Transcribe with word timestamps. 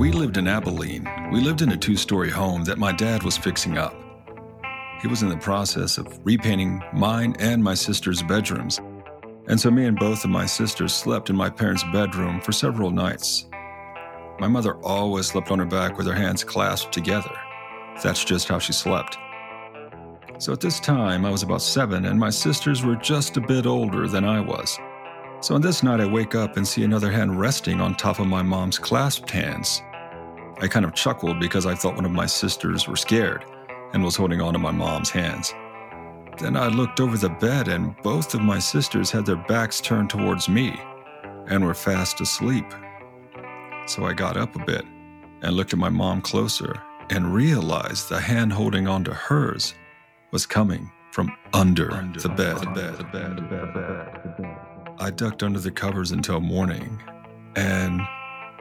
we 0.00 0.10
lived 0.10 0.38
in 0.38 0.48
Abilene, 0.48 1.06
we 1.30 1.42
lived 1.42 1.60
in 1.60 1.72
a 1.72 1.76
two 1.76 1.94
story 1.94 2.30
home 2.30 2.64
that 2.64 2.78
my 2.78 2.90
dad 2.90 3.22
was 3.22 3.36
fixing 3.36 3.76
up. 3.76 3.94
He 5.02 5.08
was 5.08 5.22
in 5.22 5.28
the 5.28 5.36
process 5.36 5.98
of 5.98 6.18
repainting 6.24 6.82
mine 6.94 7.36
and 7.38 7.62
my 7.62 7.74
sister's 7.74 8.22
bedrooms. 8.22 8.80
And 9.46 9.60
so 9.60 9.70
me 9.70 9.84
and 9.84 9.98
both 9.98 10.24
of 10.24 10.30
my 10.30 10.46
sisters 10.46 10.94
slept 10.94 11.28
in 11.28 11.36
my 11.36 11.50
parents' 11.50 11.84
bedroom 11.92 12.40
for 12.40 12.50
several 12.50 12.90
nights. 12.90 13.44
My 14.38 14.48
mother 14.48 14.76
always 14.76 15.26
slept 15.26 15.50
on 15.50 15.58
her 15.58 15.66
back 15.66 15.98
with 15.98 16.06
her 16.06 16.14
hands 16.14 16.44
clasped 16.44 16.94
together. 16.94 17.36
That's 18.02 18.24
just 18.24 18.48
how 18.48 18.58
she 18.58 18.72
slept. 18.72 19.18
So 20.38 20.54
at 20.54 20.62
this 20.62 20.80
time, 20.80 21.26
I 21.26 21.30
was 21.30 21.42
about 21.42 21.60
seven, 21.60 22.06
and 22.06 22.18
my 22.18 22.30
sisters 22.30 22.82
were 22.82 22.96
just 22.96 23.36
a 23.36 23.42
bit 23.42 23.66
older 23.66 24.08
than 24.08 24.24
I 24.24 24.40
was. 24.40 24.78
So 25.42 25.54
on 25.54 25.60
this 25.60 25.82
night, 25.82 26.00
I 26.00 26.06
wake 26.06 26.34
up 26.34 26.56
and 26.56 26.66
see 26.66 26.84
another 26.84 27.10
hand 27.10 27.38
resting 27.38 27.82
on 27.82 27.94
top 27.94 28.18
of 28.18 28.28
my 28.28 28.40
mom's 28.40 28.78
clasped 28.78 29.28
hands. 29.28 29.82
I 30.62 30.68
kind 30.68 30.84
of 30.84 30.94
chuckled 30.94 31.40
because 31.40 31.64
I 31.64 31.74
thought 31.74 31.96
one 31.96 32.04
of 32.04 32.10
my 32.10 32.26
sisters 32.26 32.86
were 32.86 32.96
scared 32.96 33.44
and 33.94 34.04
was 34.04 34.14
holding 34.14 34.42
on 34.42 34.52
to 34.52 34.58
my 34.58 34.70
mom's 34.70 35.08
hands. 35.08 35.54
Then 36.38 36.54
I 36.54 36.68
looked 36.68 37.00
over 37.00 37.16
the 37.16 37.30
bed, 37.30 37.68
and 37.68 37.96
both 38.02 38.34
of 38.34 38.42
my 38.42 38.58
sisters 38.58 39.10
had 39.10 39.24
their 39.24 39.36
backs 39.36 39.80
turned 39.80 40.10
towards 40.10 40.48
me 40.48 40.78
and 41.48 41.64
were 41.64 41.74
fast 41.74 42.20
asleep. 42.20 42.66
So 43.86 44.04
I 44.04 44.12
got 44.12 44.36
up 44.36 44.54
a 44.54 44.64
bit 44.64 44.84
and 45.42 45.54
looked 45.54 45.72
at 45.72 45.78
my 45.78 45.88
mom 45.88 46.20
closer 46.20 46.80
and 47.08 47.34
realized 47.34 48.08
the 48.08 48.20
hand 48.20 48.52
holding 48.52 48.86
onto 48.86 49.12
hers 49.12 49.74
was 50.30 50.46
coming 50.46 50.90
from 51.10 51.34
under, 51.54 51.92
under 51.92 52.20
the 52.20 52.28
bed. 52.28 52.58
The 52.58 52.66
bed, 52.66 52.96
the 52.98 53.04
bed, 53.04 53.36
the 53.36 53.42
bed, 53.42 54.20
the 54.24 54.42
bed. 54.42 54.56
I 54.98 55.10
ducked 55.10 55.42
under 55.42 55.58
the 55.58 55.70
covers 55.70 56.12
until 56.12 56.40
morning, 56.40 57.02
and 57.56 58.00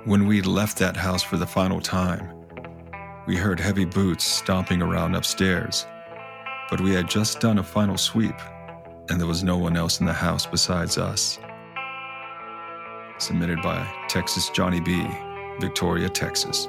when 0.10 0.26
we 0.26 0.42
left 0.42 0.80
that 0.80 0.98
house 0.98 1.22
for 1.22 1.38
the 1.38 1.46
final 1.46 1.80
time, 1.80 2.34
we 3.28 3.38
heard 3.38 3.60
heavy 3.60 3.86
boots 3.86 4.24
stomping 4.24 4.82
around 4.82 5.14
upstairs. 5.14 5.86
But 6.72 6.82
we 6.82 6.96
had 6.96 7.08
just 7.08 7.40
done 7.40 7.60
a 7.60 7.64
final 7.64 7.96
sweep, 7.96 8.34
and 9.08 9.20
there 9.20 9.28
was 9.28 9.44
no 9.44 9.56
one 9.56 9.78
else 9.78 10.00
in 10.00 10.08
the 10.08 10.14
house 10.14 10.48
besides 10.48 10.98
us. 10.98 11.38
Submitted 13.20 13.62
by 13.62 13.88
Texas 14.08 14.50
Johnny 14.50 14.80
B, 14.80 15.06
Victoria, 15.62 16.10
Texas. 16.10 16.68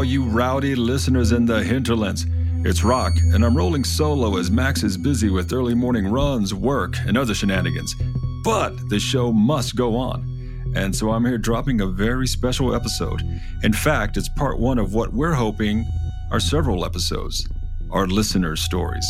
All 0.00 0.04
you 0.04 0.24
rowdy 0.24 0.74
listeners 0.74 1.30
in 1.32 1.44
the 1.44 1.62
hinterlands? 1.62 2.24
It's 2.64 2.82
Rock, 2.82 3.12
and 3.34 3.44
I'm 3.44 3.54
rolling 3.54 3.84
solo 3.84 4.38
as 4.38 4.50
Max 4.50 4.82
is 4.82 4.96
busy 4.96 5.28
with 5.28 5.52
early 5.52 5.74
morning 5.74 6.06
runs, 6.06 6.54
work, 6.54 6.94
and 7.06 7.18
other 7.18 7.34
shenanigans. 7.34 7.94
But 8.42 8.88
the 8.88 8.98
show 8.98 9.30
must 9.30 9.76
go 9.76 9.96
on. 9.96 10.72
And 10.74 10.96
so 10.96 11.10
I'm 11.10 11.26
here 11.26 11.36
dropping 11.36 11.82
a 11.82 11.86
very 11.86 12.26
special 12.26 12.74
episode. 12.74 13.20
In 13.62 13.74
fact, 13.74 14.16
it's 14.16 14.30
part 14.30 14.58
one 14.58 14.78
of 14.78 14.94
what 14.94 15.12
we're 15.12 15.34
hoping 15.34 15.84
are 16.32 16.40
several 16.40 16.86
episodes 16.86 17.46
our 17.90 18.06
listener 18.06 18.56
stories. 18.56 19.06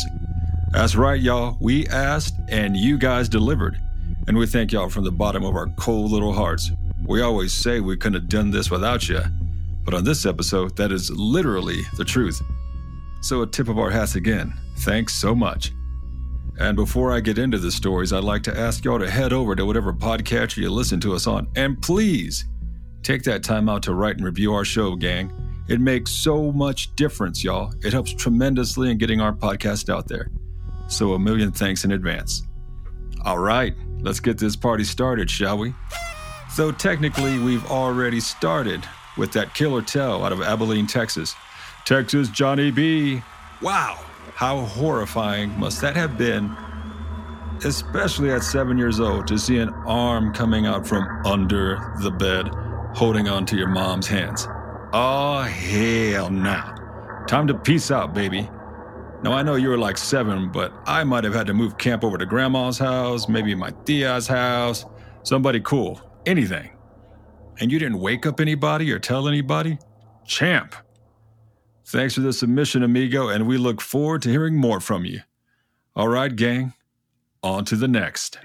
That's 0.71 0.97
right, 0.97 1.21
y'all. 1.21 1.55
We 1.61 1.87
asked, 1.87 2.35
and 2.49 2.75
you 2.75 2.97
guys 2.97 3.29
delivered. 3.29 3.79
And 4.27 4.37
we 4.37 4.45
thank 4.45 4.73
y'all 4.73 4.89
from 4.89 5.05
the 5.05 5.11
bottom 5.11 5.45
of 5.45 5.55
our 5.55 5.67
cold 5.77 6.11
little 6.11 6.33
hearts. 6.33 6.69
We 7.07 7.21
always 7.21 7.53
say 7.53 7.79
we 7.79 7.95
couldn't 7.95 8.19
have 8.19 8.29
done 8.29 8.51
this 8.51 8.69
without 8.69 9.07
you. 9.07 9.21
But 9.83 9.93
on 9.93 10.03
this 10.03 10.25
episode, 10.25 10.75
that 10.77 10.91
is 10.91 11.09
literally 11.11 11.81
the 11.97 12.05
truth. 12.05 12.41
So, 13.21 13.41
a 13.41 13.47
tip 13.47 13.67
of 13.67 13.77
our 13.77 13.89
hats 13.89 14.15
again. 14.15 14.53
Thanks 14.79 15.13
so 15.15 15.35
much. 15.35 15.73
And 16.59 16.75
before 16.75 17.11
I 17.11 17.19
get 17.19 17.37
into 17.37 17.57
the 17.57 17.71
stories, 17.71 18.13
I'd 18.13 18.23
like 18.23 18.43
to 18.43 18.57
ask 18.57 18.83
y'all 18.83 18.99
to 18.99 19.09
head 19.09 19.33
over 19.33 19.55
to 19.55 19.65
whatever 19.65 19.93
podcatcher 19.93 20.57
you 20.57 20.69
listen 20.69 20.99
to 21.01 21.13
us 21.13 21.27
on, 21.27 21.47
and 21.55 21.81
please 21.81 22.45
take 23.03 23.23
that 23.23 23.43
time 23.43 23.69
out 23.69 23.83
to 23.83 23.93
write 23.93 24.17
and 24.17 24.25
review 24.25 24.53
our 24.53 24.65
show, 24.65 24.95
gang. 24.95 25.31
It 25.67 25.79
makes 25.79 26.11
so 26.11 26.51
much 26.51 26.95
difference, 26.95 27.43
y'all. 27.43 27.73
It 27.83 27.93
helps 27.93 28.13
tremendously 28.13 28.91
in 28.91 28.97
getting 28.97 29.21
our 29.21 29.33
podcast 29.33 29.89
out 29.89 30.07
there. 30.07 30.29
So, 30.87 31.13
a 31.13 31.19
million 31.19 31.51
thanks 31.51 31.85
in 31.85 31.91
advance. 31.91 32.43
All 33.23 33.39
right, 33.39 33.75
let's 34.01 34.19
get 34.19 34.37
this 34.37 34.55
party 34.55 34.83
started, 34.83 35.29
shall 35.29 35.57
we? 35.57 35.73
So, 36.49 36.71
technically, 36.71 37.39
we've 37.39 37.65
already 37.71 38.19
started 38.19 38.83
with 39.17 39.31
that 39.33 39.53
killer 39.53 39.81
tell 39.81 40.23
out 40.25 40.31
of 40.31 40.41
Abilene, 40.41 40.87
Texas. 40.87 41.35
Texas 41.85 42.29
Johnny 42.29 42.71
B. 42.71 43.21
Wow, 43.61 43.99
how 44.33 44.61
horrifying 44.61 45.57
must 45.59 45.81
that 45.81 45.95
have 45.95 46.17
been, 46.17 46.55
especially 47.63 48.31
at 48.31 48.43
seven 48.43 48.77
years 48.77 48.99
old, 48.99 49.27
to 49.27 49.37
see 49.37 49.57
an 49.57 49.69
arm 49.85 50.33
coming 50.33 50.65
out 50.65 50.87
from 50.87 51.03
under 51.25 51.93
the 52.01 52.11
bed 52.11 52.49
holding 52.95 53.27
onto 53.27 53.55
your 53.55 53.67
mom's 53.67 54.07
hands. 54.07 54.47
Oh, 54.93 55.41
hell 55.41 56.29
nah. 56.29 56.75
Time 57.25 57.47
to 57.47 57.53
peace 57.53 57.91
out, 57.91 58.13
baby. 58.13 58.49
Now, 59.23 59.33
I 59.33 59.43
know 59.43 59.55
you 59.55 59.69
were 59.69 59.77
like 59.77 59.97
seven, 59.97 60.51
but 60.51 60.73
I 60.85 61.03
might 61.03 61.23
have 61.23 61.33
had 61.33 61.47
to 61.47 61.53
move 61.53 61.77
camp 61.77 62.03
over 62.03 62.17
to 62.17 62.25
grandma's 62.25 62.79
house, 62.79 63.29
maybe 63.29 63.53
my 63.53 63.71
tia's 63.85 64.27
house, 64.27 64.85
somebody 65.23 65.59
cool, 65.59 66.01
anything 66.25 66.71
and 67.59 67.71
you 67.71 67.79
didn't 67.79 67.99
wake 67.99 68.25
up 68.25 68.39
anybody 68.39 68.91
or 68.91 68.99
tell 68.99 69.27
anybody? 69.27 69.77
Champ. 70.25 70.75
Thanks 71.85 72.13
for 72.15 72.21
the 72.21 72.31
submission, 72.31 72.83
amigo, 72.83 73.27
and 73.27 73.47
we 73.47 73.57
look 73.57 73.81
forward 73.81 74.21
to 74.21 74.29
hearing 74.29 74.55
more 74.55 74.79
from 74.79 75.03
you. 75.05 75.21
All 75.95 76.07
right, 76.07 76.33
gang, 76.33 76.73
on 77.43 77.65
to 77.65 77.75
the 77.75 77.87
next. 77.87 78.39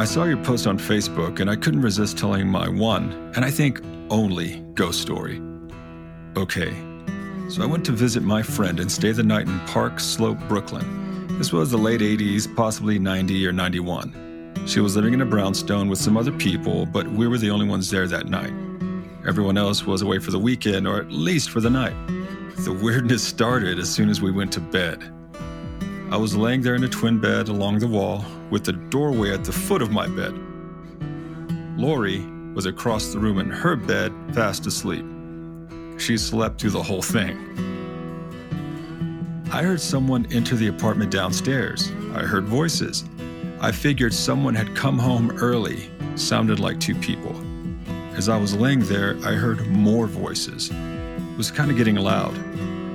I 0.00 0.04
saw 0.04 0.24
your 0.24 0.38
post 0.38 0.66
on 0.66 0.78
Facebook 0.78 1.40
and 1.40 1.50
I 1.50 1.56
couldn't 1.56 1.82
resist 1.82 2.16
telling 2.16 2.48
my 2.48 2.68
one, 2.68 3.32
and 3.36 3.44
I 3.44 3.50
think 3.50 3.82
only, 4.08 4.60
ghost 4.74 5.02
story. 5.02 5.42
Okay, 6.36 6.72
so 7.50 7.64
I 7.64 7.66
went 7.66 7.84
to 7.86 7.92
visit 7.92 8.22
my 8.22 8.42
friend 8.42 8.78
and 8.78 8.90
stay 8.90 9.10
the 9.10 9.24
night 9.24 9.48
in 9.48 9.58
Park 9.60 9.98
Slope, 9.98 10.38
Brooklyn. 10.46 11.26
This 11.36 11.52
was 11.52 11.72
the 11.72 11.76
late 11.76 12.00
80s, 12.00 12.54
possibly 12.54 12.96
90 13.00 13.44
or 13.44 13.50
91. 13.50 14.54
She 14.66 14.78
was 14.78 14.94
living 14.94 15.14
in 15.14 15.22
a 15.22 15.26
brownstone 15.26 15.88
with 15.88 15.98
some 15.98 16.16
other 16.16 16.30
people, 16.30 16.86
but 16.86 17.10
we 17.10 17.26
were 17.26 17.38
the 17.38 17.50
only 17.50 17.66
ones 17.66 17.90
there 17.90 18.06
that 18.06 18.28
night. 18.28 18.52
Everyone 19.26 19.58
else 19.58 19.84
was 19.84 20.02
away 20.02 20.20
for 20.20 20.30
the 20.30 20.38
weekend, 20.38 20.86
or 20.86 21.00
at 21.00 21.10
least 21.10 21.50
for 21.50 21.60
the 21.60 21.70
night. 21.70 21.96
The 22.58 22.72
weirdness 22.72 23.26
started 23.26 23.80
as 23.80 23.92
soon 23.92 24.10
as 24.10 24.20
we 24.20 24.30
went 24.30 24.52
to 24.52 24.60
bed. 24.60 25.12
I 26.12 26.16
was 26.16 26.36
laying 26.36 26.62
there 26.62 26.76
in 26.76 26.84
a 26.84 26.88
twin 26.88 27.18
bed 27.18 27.48
along 27.48 27.80
the 27.80 27.88
wall, 27.88 28.24
with 28.50 28.62
the 28.62 28.74
doorway 28.74 29.32
at 29.32 29.44
the 29.44 29.52
foot 29.52 29.82
of 29.82 29.90
my 29.90 30.06
bed. 30.06 30.34
Lori 31.76 32.20
was 32.54 32.66
across 32.66 33.08
the 33.08 33.18
room 33.18 33.40
in 33.40 33.50
her 33.50 33.74
bed, 33.74 34.12
fast 34.34 34.66
asleep. 34.66 35.04
She 36.00 36.16
slept 36.16 36.58
through 36.58 36.70
the 36.70 36.82
whole 36.82 37.02
thing. 37.02 37.36
I 39.52 39.62
heard 39.62 39.82
someone 39.82 40.26
enter 40.32 40.56
the 40.56 40.68
apartment 40.68 41.10
downstairs. 41.10 41.90
I 42.14 42.22
heard 42.22 42.46
voices. 42.46 43.04
I 43.60 43.70
figured 43.70 44.14
someone 44.14 44.54
had 44.54 44.74
come 44.74 44.98
home 44.98 45.30
early, 45.32 45.90
sounded 46.14 46.58
like 46.58 46.80
two 46.80 46.94
people. 46.94 47.36
As 48.14 48.30
I 48.30 48.38
was 48.38 48.56
laying 48.56 48.80
there, 48.80 49.18
I 49.26 49.34
heard 49.34 49.66
more 49.66 50.06
voices. 50.06 50.70
It 50.70 51.36
was 51.36 51.50
kind 51.50 51.70
of 51.70 51.76
getting 51.76 51.96
loud. 51.96 52.34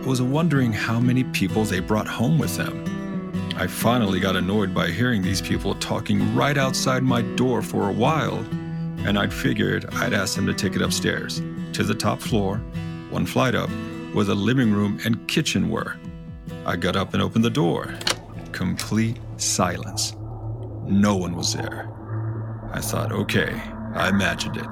I 0.04 0.08
was 0.08 0.24
wondering 0.24 0.74
how 0.74 1.00
many 1.00 1.26
people 1.26 1.64
they 1.64 1.82
brought 1.82 2.08
home 2.08 2.40
with 2.40 2.58
them. 2.58 3.54
I 3.56 3.68
finally 3.68 4.20
got 4.20 4.36
annoyed 4.36 4.74
by 4.74 4.90
hearing 4.90 5.22
these 5.22 5.44
people 5.44 5.76
talking 5.76 6.34
right 6.34 6.58
outside 6.58 7.04
my 7.04 7.22
door 7.22 7.62
for 7.62 7.88
a 7.88 7.94
while, 7.94 8.40
and 9.06 9.20
I'd 9.20 9.32
figured 9.32 9.86
I'd 9.94 10.14
ask 10.14 10.36
them 10.36 10.48
to 10.48 10.56
take 10.56 10.76
it 10.76 10.82
upstairs 10.82 11.44
to 11.74 11.84
the 11.84 11.94
top 11.94 12.20
floor 12.20 12.60
one 13.16 13.26
flight 13.26 13.56
up, 13.56 13.70
where 14.12 14.26
the 14.26 14.36
living 14.36 14.74
room 14.74 15.00
and 15.06 15.26
kitchen 15.30 15.70
were. 15.70 15.96
I 16.66 16.76
got 16.76 16.98
up 16.98 17.14
and 17.14 17.24
opened 17.24 17.46
the 17.46 17.50
door. 17.50 17.96
Complete 18.52 19.18
silence. 19.38 20.14
No 20.84 21.16
one 21.16 21.34
was 21.34 21.54
there. 21.54 21.90
I 22.74 22.82
thought, 22.82 23.14
okay, 23.14 23.54
I 23.94 24.10
imagined 24.10 24.58
it. 24.58 24.68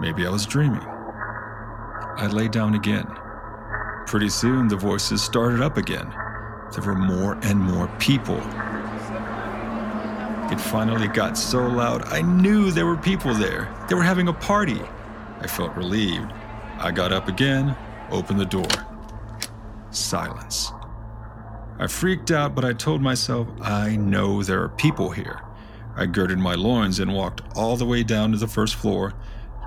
Maybe 0.00 0.26
I 0.26 0.30
was 0.30 0.44
dreaming. 0.44 0.82
I 0.82 2.28
lay 2.32 2.48
down 2.48 2.74
again. 2.74 3.06
Pretty 4.08 4.28
soon, 4.28 4.66
the 4.66 4.76
voices 4.76 5.22
started 5.22 5.60
up 5.60 5.76
again. 5.76 6.12
There 6.72 6.82
were 6.84 6.96
more 6.96 7.38
and 7.44 7.60
more 7.60 7.86
people. 8.00 8.40
It 10.50 10.60
finally 10.60 11.06
got 11.06 11.38
so 11.38 11.64
loud, 11.64 12.02
I 12.08 12.22
knew 12.22 12.72
there 12.72 12.86
were 12.86 12.96
people 12.96 13.34
there. 13.34 13.72
They 13.88 13.94
were 13.94 14.02
having 14.02 14.26
a 14.26 14.32
party. 14.32 14.82
I 15.40 15.46
felt 15.46 15.76
relieved. 15.76 16.32
I 16.80 16.92
got 16.92 17.12
up 17.12 17.26
again, 17.26 17.76
opened 18.10 18.38
the 18.38 18.46
door. 18.46 18.68
Silence. 19.90 20.70
I 21.80 21.88
freaked 21.88 22.30
out, 22.30 22.54
but 22.54 22.64
I 22.64 22.72
told 22.72 23.02
myself, 23.02 23.48
I 23.60 23.96
know 23.96 24.44
there 24.44 24.62
are 24.62 24.68
people 24.68 25.10
here. 25.10 25.40
I 25.96 26.06
girded 26.06 26.38
my 26.38 26.54
loins 26.54 27.00
and 27.00 27.12
walked 27.12 27.42
all 27.56 27.76
the 27.76 27.84
way 27.84 28.04
down 28.04 28.30
to 28.30 28.38
the 28.38 28.46
first 28.46 28.76
floor, 28.76 29.12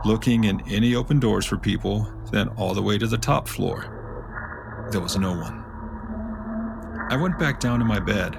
looking 0.06 0.46
in 0.46 0.62
any 0.70 0.96
open 0.96 1.20
doors 1.20 1.46
for 1.46 1.58
people, 1.58 2.08
then 2.32 2.48
all 2.50 2.74
the 2.74 2.82
way 2.82 2.98
to 2.98 3.08
the 3.08 3.18
top 3.18 3.48
floor. 3.48 4.88
There 4.92 5.02
was 5.02 5.18
no 5.18 5.32
one. 5.32 5.66
I 7.10 7.18
went 7.18 7.38
back 7.38 7.60
down 7.60 7.80
to 7.80 7.86
my 7.86 8.00
bed. 8.00 8.38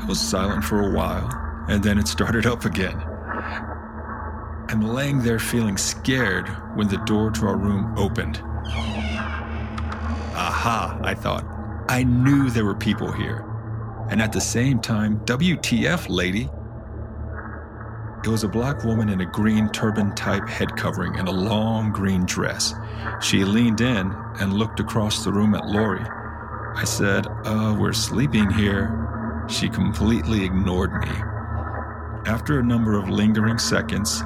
It 0.00 0.06
was 0.06 0.20
silent 0.20 0.62
for 0.62 0.88
a 0.88 0.94
while, 0.94 1.28
and 1.68 1.82
then 1.82 1.98
it 1.98 2.06
started 2.06 2.46
up 2.54 2.64
again. 2.64 3.09
I'm 4.70 4.82
laying 4.82 5.20
there 5.20 5.40
feeling 5.40 5.76
scared 5.76 6.46
when 6.76 6.86
the 6.86 6.98
door 6.98 7.32
to 7.32 7.46
our 7.46 7.56
room 7.56 7.92
opened. 7.98 8.40
Aha, 10.36 10.96
I 11.02 11.12
thought. 11.12 11.44
I 11.88 12.04
knew 12.04 12.50
there 12.50 12.64
were 12.64 12.76
people 12.76 13.10
here. 13.10 13.44
And 14.10 14.22
at 14.22 14.32
the 14.32 14.40
same 14.40 14.78
time, 14.78 15.18
WTF, 15.24 16.08
lady? 16.08 16.48
It 18.22 18.28
was 18.28 18.44
a 18.44 18.48
black 18.48 18.84
woman 18.84 19.08
in 19.08 19.22
a 19.22 19.26
green 19.26 19.68
turban 19.70 20.14
type 20.14 20.48
head 20.48 20.76
covering 20.76 21.16
and 21.16 21.26
a 21.26 21.32
long 21.32 21.90
green 21.90 22.24
dress. 22.24 22.72
She 23.20 23.44
leaned 23.44 23.80
in 23.80 24.14
and 24.38 24.52
looked 24.52 24.78
across 24.78 25.24
the 25.24 25.32
room 25.32 25.56
at 25.56 25.66
Lori. 25.66 26.06
I 26.76 26.84
said, 26.84 27.26
Uh, 27.44 27.76
we're 27.76 27.92
sleeping 27.92 28.48
here. 28.50 29.44
She 29.48 29.68
completely 29.68 30.44
ignored 30.44 30.92
me. 30.92 31.10
After 32.24 32.60
a 32.60 32.62
number 32.62 32.96
of 32.96 33.08
lingering 33.10 33.58
seconds, 33.58 34.22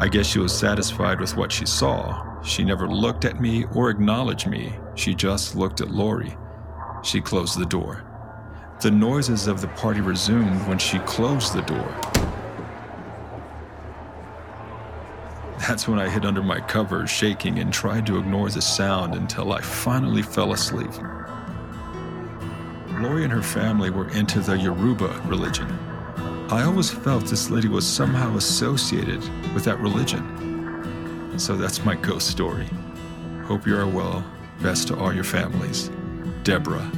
I 0.00 0.06
guess 0.06 0.26
she 0.26 0.38
was 0.38 0.56
satisfied 0.56 1.20
with 1.20 1.36
what 1.36 1.50
she 1.50 1.66
saw. 1.66 2.40
She 2.42 2.62
never 2.62 2.86
looked 2.86 3.24
at 3.24 3.40
me 3.40 3.64
or 3.74 3.90
acknowledged 3.90 4.46
me. 4.46 4.72
She 4.94 5.12
just 5.12 5.56
looked 5.56 5.80
at 5.80 5.90
Lori. 5.90 6.36
She 7.02 7.20
closed 7.20 7.58
the 7.58 7.66
door. 7.66 8.04
The 8.80 8.92
noises 8.92 9.48
of 9.48 9.60
the 9.60 9.66
party 9.68 10.00
resumed 10.00 10.68
when 10.68 10.78
she 10.78 11.00
closed 11.00 11.52
the 11.52 11.62
door. 11.62 11.92
That's 15.58 15.88
when 15.88 15.98
I 15.98 16.08
hid 16.08 16.24
under 16.24 16.42
my 16.44 16.60
covers, 16.60 17.10
shaking, 17.10 17.58
and 17.58 17.72
tried 17.72 18.06
to 18.06 18.18
ignore 18.18 18.50
the 18.50 18.62
sound 18.62 19.16
until 19.16 19.52
I 19.52 19.60
finally 19.60 20.22
fell 20.22 20.52
asleep. 20.52 20.92
Lori 23.00 23.24
and 23.24 23.32
her 23.32 23.42
family 23.42 23.90
were 23.90 24.08
into 24.10 24.38
the 24.38 24.56
Yoruba 24.56 25.22
religion. 25.26 25.66
I 26.50 26.62
always 26.62 26.90
felt 26.90 27.26
this 27.26 27.50
lady 27.50 27.68
was 27.68 27.86
somehow 27.86 28.34
associated 28.38 29.20
with 29.52 29.64
that 29.64 29.78
religion. 29.80 31.34
So 31.38 31.58
that's 31.58 31.84
my 31.84 31.94
ghost 31.94 32.28
story. 32.28 32.66
Hope 33.44 33.66
you 33.66 33.76
are 33.76 33.86
well. 33.86 34.24
Best 34.62 34.88
to 34.88 34.98
all 34.98 35.12
your 35.12 35.24
families. 35.24 35.90
Deborah, 36.44 36.90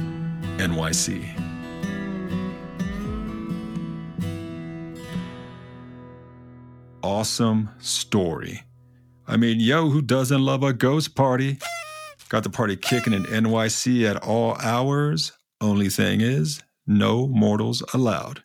NYC. 0.55 1.37
Awesome 7.03 7.71
story. 7.79 8.63
I 9.27 9.35
mean, 9.35 9.59
yo, 9.59 9.89
who 9.89 10.01
doesn't 10.01 10.41
love 10.41 10.63
a 10.63 10.71
ghost 10.71 11.13
party? 11.13 11.59
Got 12.29 12.43
the 12.43 12.49
party 12.49 12.77
kicking 12.77 13.11
in 13.11 13.23
NYC 13.23 14.09
at 14.09 14.23
all 14.23 14.55
hours. 14.61 15.33
Only 15.59 15.89
thing 15.89 16.21
is, 16.21 16.63
no 16.87 17.27
mortals 17.27 17.83
allowed. 17.93 18.43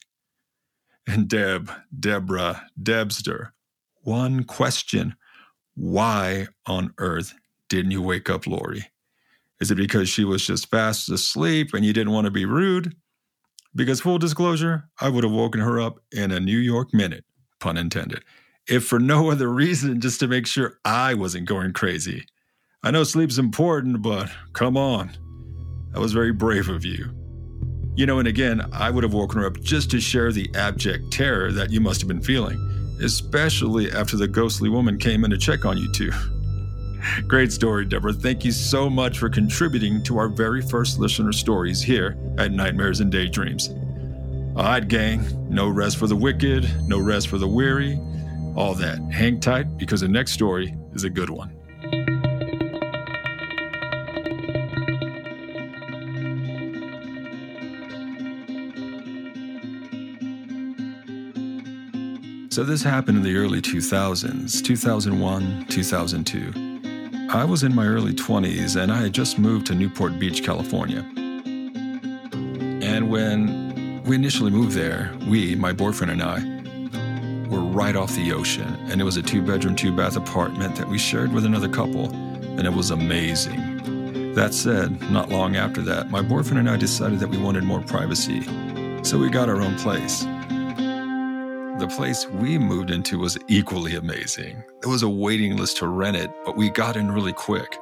And 1.07 1.29
Deb, 1.29 1.71
Deborah, 1.99 2.67
Debster, 2.83 3.53
one 4.03 4.45
question. 4.45 5.15
Why 5.75 6.47
on 6.67 6.93
earth 6.99 7.35
didn't 7.69 7.91
you 7.91 8.03
wake 8.03 8.29
up 8.31 8.47
Lori? 8.47 8.87
Is 9.61 9.71
it 9.71 9.77
because 9.77 10.09
she 10.09 10.25
was 10.25 10.47
just 10.47 10.71
fast 10.71 11.09
asleep 11.11 11.75
and 11.75 11.85
you 11.85 11.93
didn't 11.93 12.13
want 12.13 12.27
to 12.27 12.31
be 12.31 12.45
rude? 12.45 12.95
Because, 13.75 14.01
full 14.01 14.19
disclosure, 14.19 14.89
I 15.01 15.09
would 15.11 15.25
have 15.25 15.33
woken 15.33 15.61
her 15.61 15.79
up 15.79 15.99
in 16.11 16.31
a 16.31 16.41
New 16.41 16.59
York 16.59 16.95
minute, 16.95 17.25
pun 17.61 17.77
intended, 17.77 18.25
if 18.69 18.87
for 18.87 18.99
no 18.99 19.31
other 19.33 19.49
reason 19.49 20.01
just 20.01 20.21
to 20.21 20.29
make 20.29 20.47
sure 20.47 20.79
I 20.85 21.15
wasn't 21.15 21.47
going 21.47 21.73
crazy. 21.73 22.25
I 22.83 22.91
know 22.91 23.05
sleep's 23.05 23.39
important, 23.39 24.03
but 24.03 24.31
come 24.53 24.77
on. 24.77 25.11
That 25.93 26.01
was 26.01 26.13
very 26.13 26.33
brave 26.33 26.69
of 26.69 26.85
you. 26.85 27.26
You 27.97 28.05
know, 28.05 28.19
and 28.19 28.29
again, 28.29 28.61
I 28.73 28.91
would 28.91 29.05
have 29.05 29.15
woken 29.15 29.41
her 29.41 29.47
up 29.47 29.59
just 29.61 29.91
to 29.93 30.01
share 30.01 30.31
the 30.31 30.51
abject 30.55 31.11
terror 31.11 31.51
that 31.53 31.71
you 31.71 31.81
must 31.81 32.01
have 32.03 32.09
been 32.09 32.21
feeling, 32.21 32.59
especially 33.03 33.91
after 33.91 34.19
the 34.19 34.29
ghostly 34.29 34.69
woman 34.69 34.99
came 34.99 35.25
in 35.25 35.31
to 35.31 35.39
check 35.39 35.65
on 35.65 35.79
you 35.79 35.91
two. 35.93 36.13
Great 37.27 37.53
story, 37.53 37.87
Deborah. 37.87 38.13
Thank 38.13 38.45
you 38.45 38.53
so 38.53 38.91
much 38.91 39.19
for 39.19 39.31
contributing 39.31 40.03
to 40.05 40.19
our 40.19 40.29
very 40.29 40.61
first 40.61 40.99
listener 40.99 41.33
stories 41.33 41.81
here 41.81 42.19
at 42.37 42.53
Nightmares 42.53 43.01
and 43.01 43.11
Daydreams. 43.11 43.71
All 44.57 44.65
right, 44.65 44.87
gang, 44.87 45.25
no 45.49 45.69
rest 45.69 45.97
for 45.97 46.07
the 46.07 46.17
wicked, 46.17 46.71
no 46.87 46.99
rest 46.99 47.29
for 47.29 47.39
the 47.39 47.49
weary, 47.49 47.99
all 48.55 48.75
that. 48.75 48.99
Hang 49.11 49.41
tight 49.41 49.79
because 49.79 50.03
the 50.03 50.09
next 50.09 50.33
story 50.33 50.75
is 50.95 51.05
a 51.05 51.11
good 51.11 51.31
one. 51.31 51.56
So, 62.57 62.65
this 62.65 62.83
happened 62.83 63.19
in 63.19 63.23
the 63.23 63.37
early 63.37 63.61
2000s, 63.61 64.65
2001, 64.65 65.67
2002. 65.69 67.29
I 67.31 67.45
was 67.45 67.63
in 67.65 67.75
my 67.75 67.85
early 67.85 68.15
20s 68.15 68.81
and 68.81 68.91
I 68.91 69.03
had 69.03 69.13
just 69.13 69.39
moved 69.39 69.67
to 69.67 69.75
Newport 69.75 70.19
Beach, 70.19 70.43
California. 70.43 71.01
And 72.81 73.11
when 73.11 74.03
we 74.05 74.17
initially 74.17 74.51
moved 74.51 74.73
there, 74.73 75.15
we, 75.29 75.55
my 75.55 75.75
boyfriend 75.75 76.13
and 76.13 76.23
I, 76.23 76.39
were 77.51 77.61
right 77.61 77.95
off 77.95 78.17
the 78.17 78.33
ocean. 78.33 78.75
And 78.91 79.03
it 79.03 79.05
was 79.05 79.19
a 79.19 79.23
two 79.23 79.43
bedroom, 79.43 79.77
two 79.77 79.95
bath 79.95 80.17
apartment 80.17 80.77
that 80.77 80.89
we 80.89 80.97
shared 80.97 81.35
with 81.35 81.45
another 81.45 81.69
couple. 81.69 82.09
And 82.09 82.63
it 82.63 82.73
was 82.73 82.91
amazing. 82.91 84.33
That 84.33 84.55
said, 84.55 84.99
not 85.11 85.29
long 85.29 85.57
after 85.57 85.83
that, 85.83 86.09
my 86.11 86.23
boyfriend 86.23 86.61
and 86.61 86.71
I 86.71 86.79
decided 86.79 87.21
that 87.21 87.29
we 87.29 87.37
wanted 87.37 87.65
more 87.65 87.83
privacy. 87.83 88.45
So 89.05 89.19
we 89.19 89.29
got 89.29 89.51
our 89.51 89.61
own 89.61 89.77
place. 89.77 90.25
The 91.79 91.89
place 91.89 92.27
we 92.27 92.57
moved 92.57 92.91
into 92.91 93.19
was 93.19 93.37
equally 93.49 93.97
amazing. 93.97 94.65
There 94.81 94.91
was 94.91 95.03
a 95.03 95.11
waiting 95.11 95.59
list 95.59 95.77
to 95.77 95.89
rent 95.89 96.17
it, 96.17 96.31
but 96.47 96.57
we 96.57 96.71
got 96.71 96.97
in 96.97 97.13
really 97.13 97.35
quick. 97.35 97.77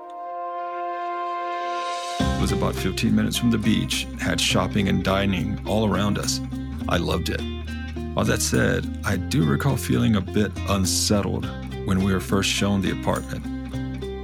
It 2.18 2.40
was 2.40 2.50
about 2.50 2.74
15 2.74 3.14
minutes 3.14 3.36
from 3.36 3.52
the 3.52 3.58
beach, 3.58 4.08
had 4.20 4.40
shopping 4.40 4.88
and 4.88 5.04
dining 5.04 5.64
all 5.64 5.88
around 5.88 6.18
us. 6.18 6.40
I 6.88 6.96
loved 6.96 7.28
it. 7.28 7.40
All 8.16 8.24
that 8.24 8.42
said, 8.42 8.98
I 9.04 9.16
do 9.16 9.44
recall 9.44 9.76
feeling 9.76 10.16
a 10.16 10.20
bit 10.20 10.50
unsettled 10.68 11.46
when 11.86 12.02
we 12.02 12.12
were 12.12 12.18
first 12.18 12.50
shown 12.50 12.80
the 12.80 12.90
apartment. 13.00 13.46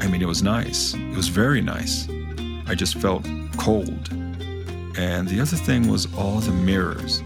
I 0.03 0.09
mean, 0.09 0.21
it 0.21 0.27
was 0.27 0.43
nice. 0.43 0.95
It 0.95 1.17
was 1.17 1.29
very 1.29 1.61
nice. 1.61 2.09
I 2.67 2.75
just 2.75 2.97
felt 2.97 3.25
cold. 3.57 4.12
And 4.99 5.29
the 5.29 5.41
other 5.41 5.57
thing 5.57 5.89
was 5.89 6.12
all 6.17 6.41
the 6.41 6.50
mirrors. 6.50 7.23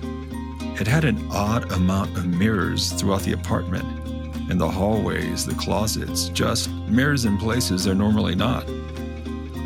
It 0.80 0.88
had 0.88 1.04
an 1.04 1.28
odd 1.30 1.70
amount 1.70 2.16
of 2.16 2.26
mirrors 2.26 2.92
throughout 2.92 3.22
the 3.22 3.32
apartment. 3.32 3.84
In 4.50 4.58
the 4.58 4.68
hallways, 4.68 5.46
the 5.46 5.54
closets, 5.54 6.30
just 6.30 6.68
mirrors 6.88 7.26
in 7.26 7.38
places 7.38 7.84
they're 7.84 7.94
normally 7.94 8.34
not. 8.34 8.68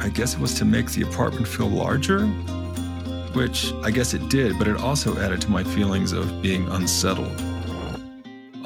I 0.00 0.10
guess 0.10 0.34
it 0.34 0.40
was 0.40 0.52
to 0.54 0.66
make 0.66 0.90
the 0.90 1.08
apartment 1.08 1.48
feel 1.48 1.66
larger, 1.66 2.26
which 3.32 3.72
I 3.82 3.90
guess 3.90 4.12
it 4.12 4.28
did, 4.28 4.58
but 4.58 4.68
it 4.68 4.76
also 4.76 5.18
added 5.18 5.40
to 5.40 5.50
my 5.50 5.64
feelings 5.64 6.12
of 6.12 6.42
being 6.42 6.68
unsettled. 6.68 7.42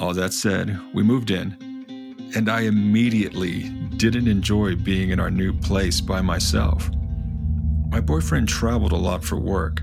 All 0.00 0.12
that 0.12 0.32
said, 0.32 0.76
we 0.92 1.04
moved 1.04 1.30
in, 1.30 1.56
and 2.34 2.48
I 2.48 2.62
immediately 2.62 3.68
didn't 3.98 4.26
enjoy 4.26 4.74
being 4.74 5.10
in 5.10 5.20
our 5.20 5.30
new 5.30 5.52
place 5.52 6.00
by 6.00 6.20
myself. 6.20 6.90
My 7.90 8.00
boyfriend 8.00 8.48
traveled 8.48 8.90
a 8.90 8.96
lot 8.96 9.22
for 9.22 9.36
work, 9.36 9.80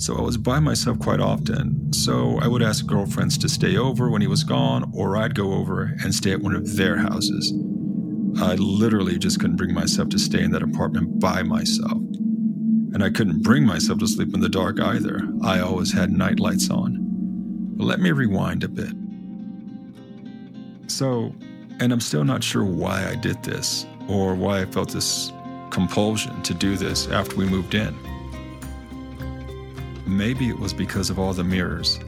so 0.00 0.16
I 0.16 0.22
was 0.22 0.38
by 0.38 0.60
myself 0.60 0.98
quite 0.98 1.20
often. 1.20 1.92
So 1.92 2.38
I 2.40 2.48
would 2.48 2.62
ask 2.62 2.86
girlfriends 2.86 3.36
to 3.36 3.50
stay 3.50 3.76
over 3.76 4.08
when 4.08 4.22
he 4.22 4.26
was 4.26 4.44
gone, 4.44 4.90
or 4.94 5.18
I'd 5.18 5.34
go 5.34 5.52
over 5.52 5.94
and 6.02 6.14
stay 6.14 6.32
at 6.32 6.40
one 6.40 6.56
of 6.56 6.76
their 6.76 6.96
houses. 6.96 7.52
I 8.40 8.54
literally 8.54 9.18
just 9.18 9.40
couldn't 9.40 9.56
bring 9.56 9.74
myself 9.74 10.08
to 10.08 10.18
stay 10.18 10.42
in 10.42 10.52
that 10.52 10.62
apartment 10.62 11.20
by 11.20 11.42
myself. 11.42 11.98
And 12.92 13.04
I 13.04 13.10
couldn't 13.10 13.42
bring 13.42 13.66
myself 13.66 13.98
to 13.98 14.06
sleep 14.06 14.32
in 14.32 14.40
the 14.40 14.48
dark 14.48 14.80
either. 14.80 15.20
I 15.42 15.60
always 15.60 15.92
had 15.92 16.10
night 16.10 16.40
lights 16.40 16.70
on. 16.70 16.96
But 17.76 17.84
let 17.84 18.00
me 18.00 18.10
rewind 18.10 18.64
a 18.64 18.68
bit. 18.68 18.94
So, 20.90 21.34
and 21.78 21.92
I'm 21.92 22.00
still 22.00 22.24
not 22.24 22.42
sure 22.42 22.64
why 22.64 23.06
I 23.06 23.16
did 23.16 23.42
this 23.42 23.84
or 24.08 24.34
why 24.34 24.62
I 24.62 24.64
felt 24.64 24.92
this 24.92 25.30
compulsion 25.68 26.40
to 26.42 26.54
do 26.54 26.76
this 26.76 27.06
after 27.08 27.36
we 27.36 27.44
moved 27.44 27.74
in. 27.74 27.94
Maybe 30.10 30.48
it 30.48 30.58
was 30.58 30.72
because 30.72 31.08
of 31.08 31.18
all 31.18 31.32
the 31.32 31.44
mirrors. 31.44 32.00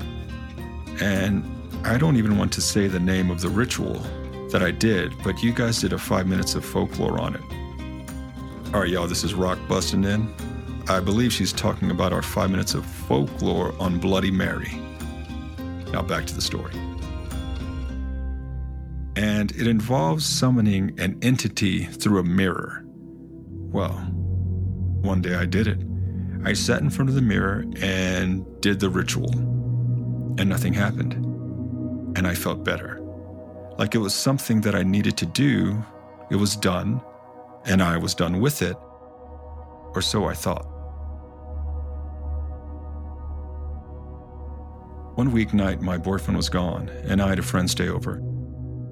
And 1.00 1.44
I 1.86 1.98
don't 1.98 2.16
even 2.16 2.36
want 2.36 2.52
to 2.54 2.60
say 2.60 2.88
the 2.88 3.00
name 3.00 3.30
of 3.30 3.40
the 3.40 3.48
ritual 3.48 3.94
that 4.50 4.62
I 4.62 4.70
did, 4.70 5.12
but 5.22 5.42
you 5.42 5.52
guys 5.52 5.80
did 5.80 5.92
a 5.92 5.98
five 5.98 6.26
minutes 6.26 6.54
of 6.54 6.64
folklore 6.64 7.20
on 7.20 7.34
it. 7.36 8.74
All 8.74 8.80
right, 8.80 8.90
y'all, 8.90 9.06
this 9.06 9.24
is 9.24 9.34
Rock 9.34 9.58
busting 9.68 10.04
in. 10.04 10.32
I 10.88 11.00
believe 11.00 11.32
she's 11.32 11.52
talking 11.52 11.90
about 11.90 12.12
our 12.12 12.22
five 12.22 12.50
minutes 12.50 12.74
of 12.74 12.84
folklore 12.84 13.74
on 13.80 13.98
Bloody 13.98 14.30
Mary. 14.30 14.72
Now 15.92 16.02
back 16.02 16.26
to 16.26 16.34
the 16.34 16.42
story. 16.42 16.72
And 19.14 19.52
it 19.52 19.66
involves 19.66 20.26
summoning 20.26 20.98
an 20.98 21.18
entity 21.22 21.84
through 21.84 22.18
a 22.18 22.24
mirror. 22.24 22.82
Well, 22.86 23.92
one 25.02 25.22
day 25.22 25.34
I 25.34 25.46
did 25.46 25.66
it. 25.68 25.78
I 26.44 26.54
sat 26.54 26.80
in 26.80 26.90
front 26.90 27.08
of 27.08 27.14
the 27.14 27.22
mirror 27.22 27.64
and 27.80 28.44
did 28.60 28.80
the 28.80 28.90
ritual, 28.90 29.30
and 29.30 30.48
nothing 30.48 30.72
happened. 30.72 31.14
And 32.16 32.26
I 32.26 32.34
felt 32.34 32.64
better. 32.64 33.00
Like 33.78 33.94
it 33.94 33.98
was 33.98 34.14
something 34.14 34.60
that 34.62 34.74
I 34.74 34.82
needed 34.82 35.16
to 35.18 35.26
do, 35.26 35.84
it 36.30 36.36
was 36.36 36.56
done, 36.56 37.00
and 37.64 37.80
I 37.80 37.96
was 37.96 38.14
done 38.14 38.40
with 38.40 38.60
it, 38.60 38.76
or 39.94 40.02
so 40.02 40.26
I 40.26 40.34
thought. 40.34 40.66
One 45.14 45.30
weeknight, 45.30 45.80
my 45.80 45.96
boyfriend 45.96 46.36
was 46.36 46.48
gone, 46.48 46.88
and 47.04 47.22
I 47.22 47.28
had 47.28 47.38
a 47.38 47.42
friend 47.42 47.70
stay 47.70 47.88
over. 47.88 48.20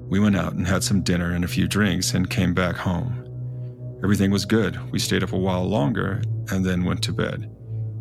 We 0.08 0.20
went 0.20 0.36
out 0.36 0.52
and 0.52 0.66
had 0.66 0.84
some 0.84 1.02
dinner 1.02 1.32
and 1.32 1.44
a 1.44 1.48
few 1.48 1.66
drinks 1.66 2.14
and 2.14 2.30
came 2.30 2.54
back 2.54 2.76
home. 2.76 3.26
Everything 4.04 4.30
was 4.30 4.44
good. 4.44 4.78
We 4.92 4.98
stayed 4.98 5.22
up 5.22 5.32
a 5.32 5.38
while 5.38 5.64
longer 5.64 6.22
and 6.50 6.64
then 6.64 6.84
went 6.84 7.02
to 7.04 7.12
bed. 7.12 7.50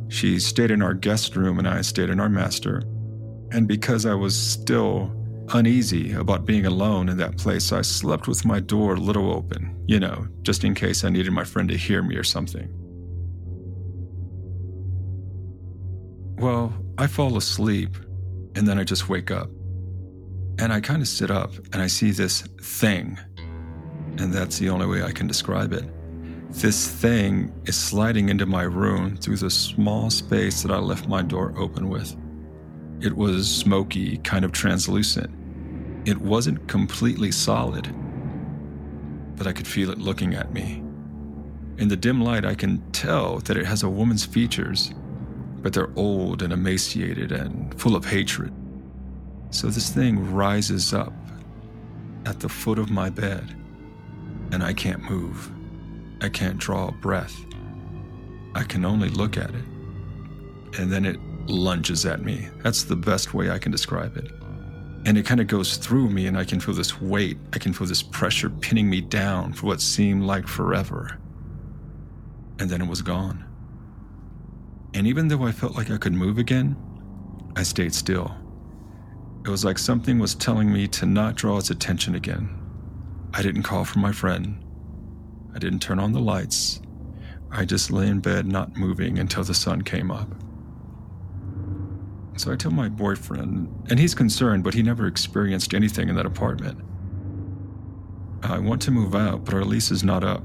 She 0.10 0.40
stayed 0.40 0.72
in 0.72 0.82
our 0.82 0.94
guest 0.94 1.36
room 1.36 1.60
and 1.60 1.68
I 1.68 1.82
stayed 1.82 2.10
in 2.10 2.20
our 2.20 2.30
master. 2.30 2.84
And 3.52 3.68
because 3.68 4.06
I 4.06 4.14
was 4.14 4.36
still 4.36 5.12
uneasy 5.54 6.14
about 6.14 6.46
being 6.46 6.66
alone 6.66 7.10
in 7.10 7.18
that 7.18 7.38
place, 7.38 7.72
I 7.72 7.82
slept 7.82 8.28
with 8.28 8.46
my 8.46 8.60
door 8.60 8.96
a 8.96 9.00
little 9.00 9.32
open, 9.32 9.84
you 9.88 10.00
know, 10.00 10.28
just 10.42 10.64
in 10.64 10.74
case 10.74 11.04
I 11.04 11.10
needed 11.10 11.32
my 11.32 11.44
friend 11.44 11.70
to 11.70 11.78
hear 11.78 12.02
me 12.02 12.16
or 12.16 12.24
something. 12.24 12.70
Well, 16.38 16.74
I 16.98 17.08
fall 17.08 17.38
asleep 17.38 17.98
and 18.56 18.68
then 18.68 18.80
I 18.80 18.84
just 18.84 19.10
wake 19.10 19.32
up. 19.32 19.50
And 20.60 20.74
I 20.74 20.82
kind 20.82 21.02
of 21.02 21.08
sit 21.08 21.32
up 21.32 21.54
and 21.72 21.82
I 21.82 21.88
see 21.88 22.12
this 22.12 22.42
thing 22.62 23.18
and 24.20 24.34
that's 24.34 24.60
the 24.60 24.70
only 24.70 24.86
way 24.86 25.04
I 25.04 25.12
can 25.12 25.28
describe 25.28 25.74
it. 25.74 25.86
This 26.52 26.90
thing 26.90 27.54
is 27.66 27.78
sliding 27.78 28.30
into 28.30 28.48
my 28.48 28.64
room 28.64 29.16
through 29.18 29.38
the 29.38 29.52
small 29.52 30.10
space 30.10 30.64
that 30.64 30.72
I 30.72 30.80
left 30.80 31.08
my 31.08 31.22
door 31.22 31.54
open 31.56 31.90
with. 31.90 32.18
It 33.02 33.16
was 33.16 33.48
smoky, 33.48 34.18
kind 34.18 34.44
of 34.44 34.52
translucent. 34.52 35.30
It 36.06 36.18
wasn't 36.18 36.68
completely 36.68 37.32
solid, 37.32 37.94
but 39.38 39.46
I 39.46 39.54
could 39.54 39.68
feel 39.68 39.92
it 39.92 40.00
looking 40.00 40.34
at 40.34 40.52
me. 40.52 40.84
In 41.78 41.88
the 41.88 41.96
dim 41.96 42.20
light, 42.20 42.46
I 42.46 42.56
can 42.56 42.82
tell 42.92 43.38
that 43.42 43.56
it 43.56 43.68
has 43.68 43.84
a 43.84 43.90
woman's 43.90 44.26
features, 44.26 44.92
but 45.62 45.72
they're 45.72 45.94
old 45.96 46.42
and 46.42 46.52
emaciated 46.52 47.32
and 47.32 47.80
full 47.80 47.96
of 47.96 48.06
hatred. 48.06 48.52
So 49.52 49.68
this 49.68 49.92
thing 49.92 50.34
rises 50.34 50.96
up 50.96 51.14
at 52.26 52.40
the 52.40 52.50
foot 52.50 52.80
of 52.80 52.90
my 52.90 53.12
bed 53.12 53.56
and 54.52 54.64
I 54.64 54.74
can't 54.74 55.10
move. 55.10 55.52
I 56.22 56.30
can't 56.30 56.58
draw 56.58 56.90
a 56.90 56.92
breath. 56.92 57.46
I 58.56 58.64
can 58.64 58.86
only 58.86 59.10
look 59.10 59.38
at 59.38 59.52
it. 59.52 59.66
And 60.78 60.92
then 60.92 61.06
it 61.06 61.20
lunges 61.48 62.06
at 62.06 62.22
me. 62.22 62.48
That's 62.64 62.84
the 62.84 62.96
best 62.96 63.34
way 63.34 63.50
I 63.50 63.60
can 63.60 63.72
describe 63.72 64.18
it. 64.18 64.32
And 65.06 65.18
it 65.18 65.26
kind 65.26 65.40
of 65.40 65.48
goes 65.48 65.78
through 65.78 66.10
me, 66.10 66.28
and 66.28 66.38
I 66.38 66.44
can 66.44 66.60
feel 66.60 66.76
this 66.76 67.02
weight. 67.02 67.38
I 67.54 67.60
can 67.60 67.74
feel 67.74 67.88
this 67.88 68.04
pressure 68.04 68.50
pinning 68.50 68.90
me 68.90 69.02
down 69.02 69.54
for 69.54 69.68
what 69.68 69.82
seemed 69.82 70.24
like 70.24 70.48
forever. 70.48 71.18
And 72.60 72.70
then 72.70 72.82
it 72.82 72.88
was 72.88 73.02
gone. 73.02 73.46
And 74.94 75.08
even 75.08 75.28
though 75.28 75.44
I 75.44 75.52
felt 75.52 75.76
like 75.76 75.90
I 75.90 75.98
could 75.98 76.14
move 76.14 76.38
again, 76.38 76.76
I 77.56 77.64
stayed 77.64 77.94
still. 77.94 78.36
It 79.46 79.50
was 79.50 79.64
like 79.64 79.78
something 79.78 80.20
was 80.20 80.36
telling 80.36 80.72
me 80.72 80.88
to 80.90 81.06
not 81.06 81.36
draw 81.36 81.58
its 81.58 81.70
attention 81.70 82.16
again, 82.16 82.60
I 83.34 83.42
didn't 83.42 83.64
call 83.64 83.86
for 83.86 84.00
my 84.00 84.12
friend. 84.12 84.64
I 85.54 85.60
didn't 85.60 85.80
turn 85.80 86.00
on 86.00 86.12
the 86.12 86.20
lights. 86.20 86.82
I 87.52 87.66
just 87.66 87.92
lay 87.92 88.08
in 88.08 88.20
bed, 88.20 88.46
not 88.46 88.78
moving 88.78 89.18
until 89.18 89.44
the 89.44 89.54
sun 89.54 89.82
came 89.82 90.12
up. 90.12 90.30
So 92.38 92.52
I 92.52 92.56
tell 92.56 92.72
my 92.72 92.88
boyfriend, 92.88 93.88
and 93.90 94.00
he's 94.00 94.16
concerned, 94.16 94.64
but 94.64 94.74
he 94.74 94.82
never 94.82 95.08
experienced 95.08 95.74
anything 95.74 96.08
in 96.08 96.16
that 96.16 96.26
apartment. 96.26 96.80
I 98.44 98.60
want 98.60 98.82
to 98.84 98.92
move 98.92 99.16
out, 99.16 99.44
but 99.44 99.54
our 99.54 99.66
lease 99.66 99.92
is 99.92 100.04
not 100.04 100.24
up. 100.24 100.44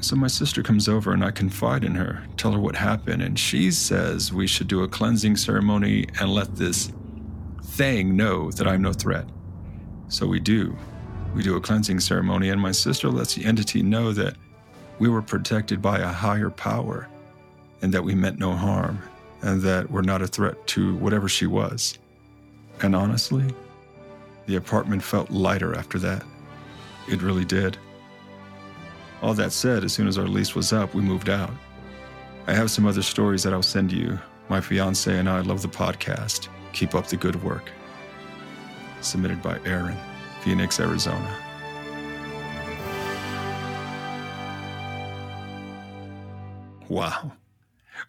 So 0.00 0.16
my 0.16 0.26
sister 0.26 0.62
comes 0.62 0.88
over 0.88 1.12
and 1.12 1.24
I 1.24 1.30
confide 1.30 1.84
in 1.84 1.94
her, 1.94 2.24
tell 2.36 2.52
her 2.52 2.58
what 2.58 2.76
happened, 2.76 3.22
and 3.22 3.38
she 3.38 3.70
says 3.70 4.32
we 4.32 4.46
should 4.46 4.68
do 4.68 4.82
a 4.82 4.88
cleansing 4.88 5.36
ceremony 5.36 6.06
and 6.20 6.30
let 6.30 6.56
this 6.56 6.92
thing 7.62 8.16
know 8.16 8.50
that 8.52 8.68
I'm 8.68 8.82
no 8.82 8.92
threat. 8.92 9.28
So 10.08 10.26
we 10.26 10.40
do. 10.40 10.76
We 11.34 11.42
do 11.42 11.56
a 11.56 11.60
cleansing 11.60 12.00
ceremony, 12.00 12.50
and 12.50 12.60
my 12.60 12.72
sister 12.72 13.08
lets 13.08 13.34
the 13.34 13.44
entity 13.44 13.82
know 13.82 14.12
that 14.12 14.36
we 14.98 15.08
were 15.08 15.22
protected 15.22 15.80
by 15.80 15.98
a 15.98 16.08
higher 16.08 16.50
power 16.50 17.08
and 17.80 17.92
that 17.92 18.04
we 18.04 18.14
meant 18.14 18.38
no 18.38 18.52
harm 18.52 19.02
and 19.40 19.60
that 19.62 19.90
we're 19.90 20.02
not 20.02 20.22
a 20.22 20.26
threat 20.26 20.66
to 20.68 20.94
whatever 20.96 21.28
she 21.28 21.46
was. 21.46 21.98
And 22.82 22.94
honestly, 22.94 23.54
the 24.46 24.56
apartment 24.56 25.02
felt 25.02 25.30
lighter 25.30 25.74
after 25.74 25.98
that. 26.00 26.24
It 27.08 27.22
really 27.22 27.44
did. 27.44 27.76
All 29.22 29.34
that 29.34 29.52
said, 29.52 29.84
as 29.84 29.92
soon 29.92 30.08
as 30.08 30.18
our 30.18 30.26
lease 30.26 30.54
was 30.54 30.72
up, 30.72 30.94
we 30.94 31.00
moved 31.00 31.28
out. 31.28 31.52
I 32.46 32.54
have 32.54 32.70
some 32.70 32.86
other 32.86 33.02
stories 33.02 33.42
that 33.44 33.52
I'll 33.52 33.62
send 33.62 33.92
you. 33.92 34.18
My 34.48 34.60
fiance 34.60 35.16
and 35.16 35.28
I 35.28 35.40
love 35.40 35.62
the 35.62 35.68
podcast. 35.68 36.48
Keep 36.72 36.94
up 36.94 37.06
the 37.06 37.16
good 37.16 37.42
work. 37.42 37.70
Submitted 39.00 39.42
by 39.42 39.58
Aaron. 39.64 39.96
Phoenix, 40.42 40.80
Arizona. 40.80 41.38
Wow. 46.88 47.32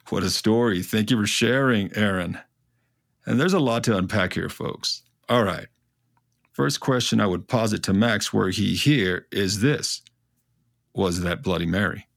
What 0.10 0.24
a 0.24 0.30
story. 0.30 0.82
Thank 0.84 1.12
you 1.12 1.20
for 1.22 1.28
sharing, 1.28 1.96
Aaron. 1.96 2.40
And 3.25 3.40
there's 3.40 3.54
a 3.54 3.60
lot 3.60 3.84
to 3.86 3.98
unpack 3.98 4.34
here, 4.34 4.50
folks. 4.50 5.04
All 5.30 5.44
right. 5.44 5.68
First 6.52 6.80
question 6.80 7.22
I 7.22 7.28
would 7.28 7.48
posit 7.48 7.84
to 7.84 7.94
Max 7.94 8.34
were 8.34 8.50
he 8.50 8.75
here 8.75 9.28
is 9.32 9.62
this 9.62 10.02
Was 10.94 11.22
that 11.22 11.44
Bloody 11.44 11.66
Mary? 11.66 12.08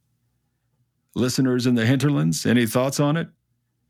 Listeners 1.14 1.66
in 1.66 1.74
the 1.74 1.86
hinterlands, 1.86 2.44
any 2.44 2.66
thoughts 2.66 3.00
on 3.00 3.16
it? 3.16 3.28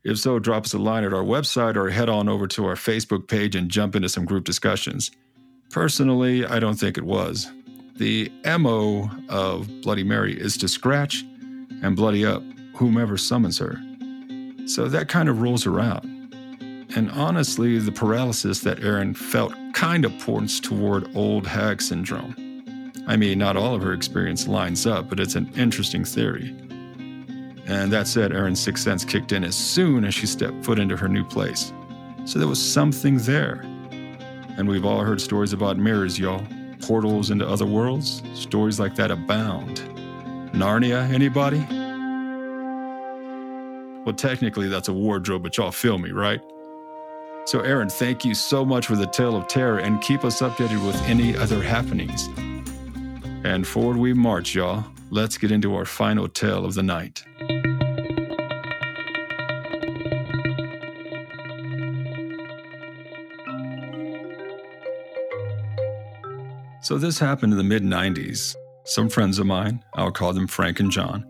If 0.03 0.19
so, 0.19 0.39
drop 0.39 0.65
us 0.65 0.73
a 0.73 0.77
line 0.77 1.03
at 1.03 1.13
our 1.13 1.23
website 1.23 1.75
or 1.75 1.89
head 1.89 2.07
on 2.07 2.29
over 2.29 2.47
to 2.47 2.65
our 2.65 2.75
Facebook 2.75 3.27
page 3.27 3.55
and 3.55 3.69
jump 3.69 3.95
into 3.95 4.07
some 4.07 4.23
group 4.23 4.45
discussions. 4.45 5.11
Personally, 5.69 6.45
I 6.45 6.59
don't 6.59 6.75
think 6.75 6.97
it 6.97 7.03
was. 7.03 7.51
The 7.97 8.31
MO 8.59 9.09
of 9.29 9.69
Bloody 9.81 10.03
Mary 10.03 10.39
is 10.39 10.57
to 10.57 10.67
scratch 10.67 11.23
and 11.83 11.95
bloody 11.95 12.25
up 12.25 12.43
whomever 12.75 13.17
summons 13.17 13.57
her. 13.57 13.81
So 14.67 14.87
that 14.87 15.07
kind 15.07 15.29
of 15.29 15.41
rolls 15.41 15.65
out. 15.67 16.03
And 16.95 17.11
honestly, 17.11 17.79
the 17.79 17.91
paralysis 17.91 18.61
that 18.61 18.83
Aaron 18.83 19.13
felt 19.13 19.53
kind 19.73 20.05
of 20.05 20.17
points 20.19 20.59
toward 20.59 21.15
old 21.15 21.45
hag 21.45 21.81
syndrome. 21.81 22.35
I 23.07 23.15
mean, 23.17 23.39
not 23.39 23.57
all 23.57 23.75
of 23.75 23.81
her 23.81 23.93
experience 23.93 24.47
lines 24.47 24.85
up, 24.85 25.09
but 25.09 25.19
it's 25.19 25.35
an 25.35 25.51
interesting 25.55 26.03
theory. 26.03 26.55
And 27.65 27.91
that 27.91 28.07
said, 28.07 28.31
Aaron's 28.31 28.59
sixth 28.59 28.83
sense 28.83 29.03
kicked 29.03 29.31
in 29.31 29.43
as 29.43 29.55
soon 29.55 30.05
as 30.05 30.13
she 30.13 30.25
stepped 30.25 30.63
foot 30.63 30.79
into 30.79 30.95
her 30.95 31.07
new 31.07 31.23
place. 31.25 31.73
So 32.25 32.39
there 32.39 32.47
was 32.47 32.61
something 32.61 33.17
there. 33.19 33.63
And 34.57 34.67
we've 34.67 34.85
all 34.85 35.01
heard 35.01 35.21
stories 35.21 35.53
about 35.53 35.77
mirrors, 35.77 36.17
y'all. 36.17 36.45
Portals 36.81 37.29
into 37.29 37.47
other 37.47 37.65
worlds. 37.65 38.23
Stories 38.33 38.79
like 38.79 38.95
that 38.95 39.11
abound. 39.11 39.77
Narnia, 40.51 41.09
anybody? 41.11 41.59
Well, 44.03 44.15
technically, 44.15 44.67
that's 44.67 44.87
a 44.87 44.93
wardrobe, 44.93 45.43
but 45.43 45.57
y'all 45.57 45.71
feel 45.71 45.97
me, 45.97 46.11
right? 46.11 46.41
So, 47.45 47.61
Aaron, 47.61 47.89
thank 47.89 48.25
you 48.25 48.33
so 48.33 48.65
much 48.65 48.87
for 48.87 48.95
the 48.95 49.05
tale 49.05 49.35
of 49.35 49.47
terror 49.47 49.77
and 49.77 50.01
keep 50.01 50.25
us 50.25 50.41
updated 50.41 50.85
with 50.85 50.99
any 51.03 51.35
other 51.37 51.61
happenings. 51.61 52.27
And 53.43 53.65
forward 53.65 53.97
we 53.97 54.13
march, 54.13 54.55
y'all. 54.55 54.85
Let's 55.11 55.37
get 55.37 55.51
into 55.51 55.75
our 55.75 55.85
final 55.85 56.27
tale 56.27 56.65
of 56.65 56.73
the 56.73 56.83
night. 56.83 57.23
So 66.87 66.97
this 66.97 67.19
happened 67.19 67.51
in 67.51 67.57
the 67.57 67.65
mid 67.65 67.83
90s. 67.83 68.55
Some 68.85 69.09
friends 69.09 69.39
of 69.39 69.45
mine, 69.45 69.83
I'll 69.95 70.09
call 70.09 70.31
them 70.31 70.47
Frank 70.47 70.79
and 70.79 70.89
John, 70.89 71.25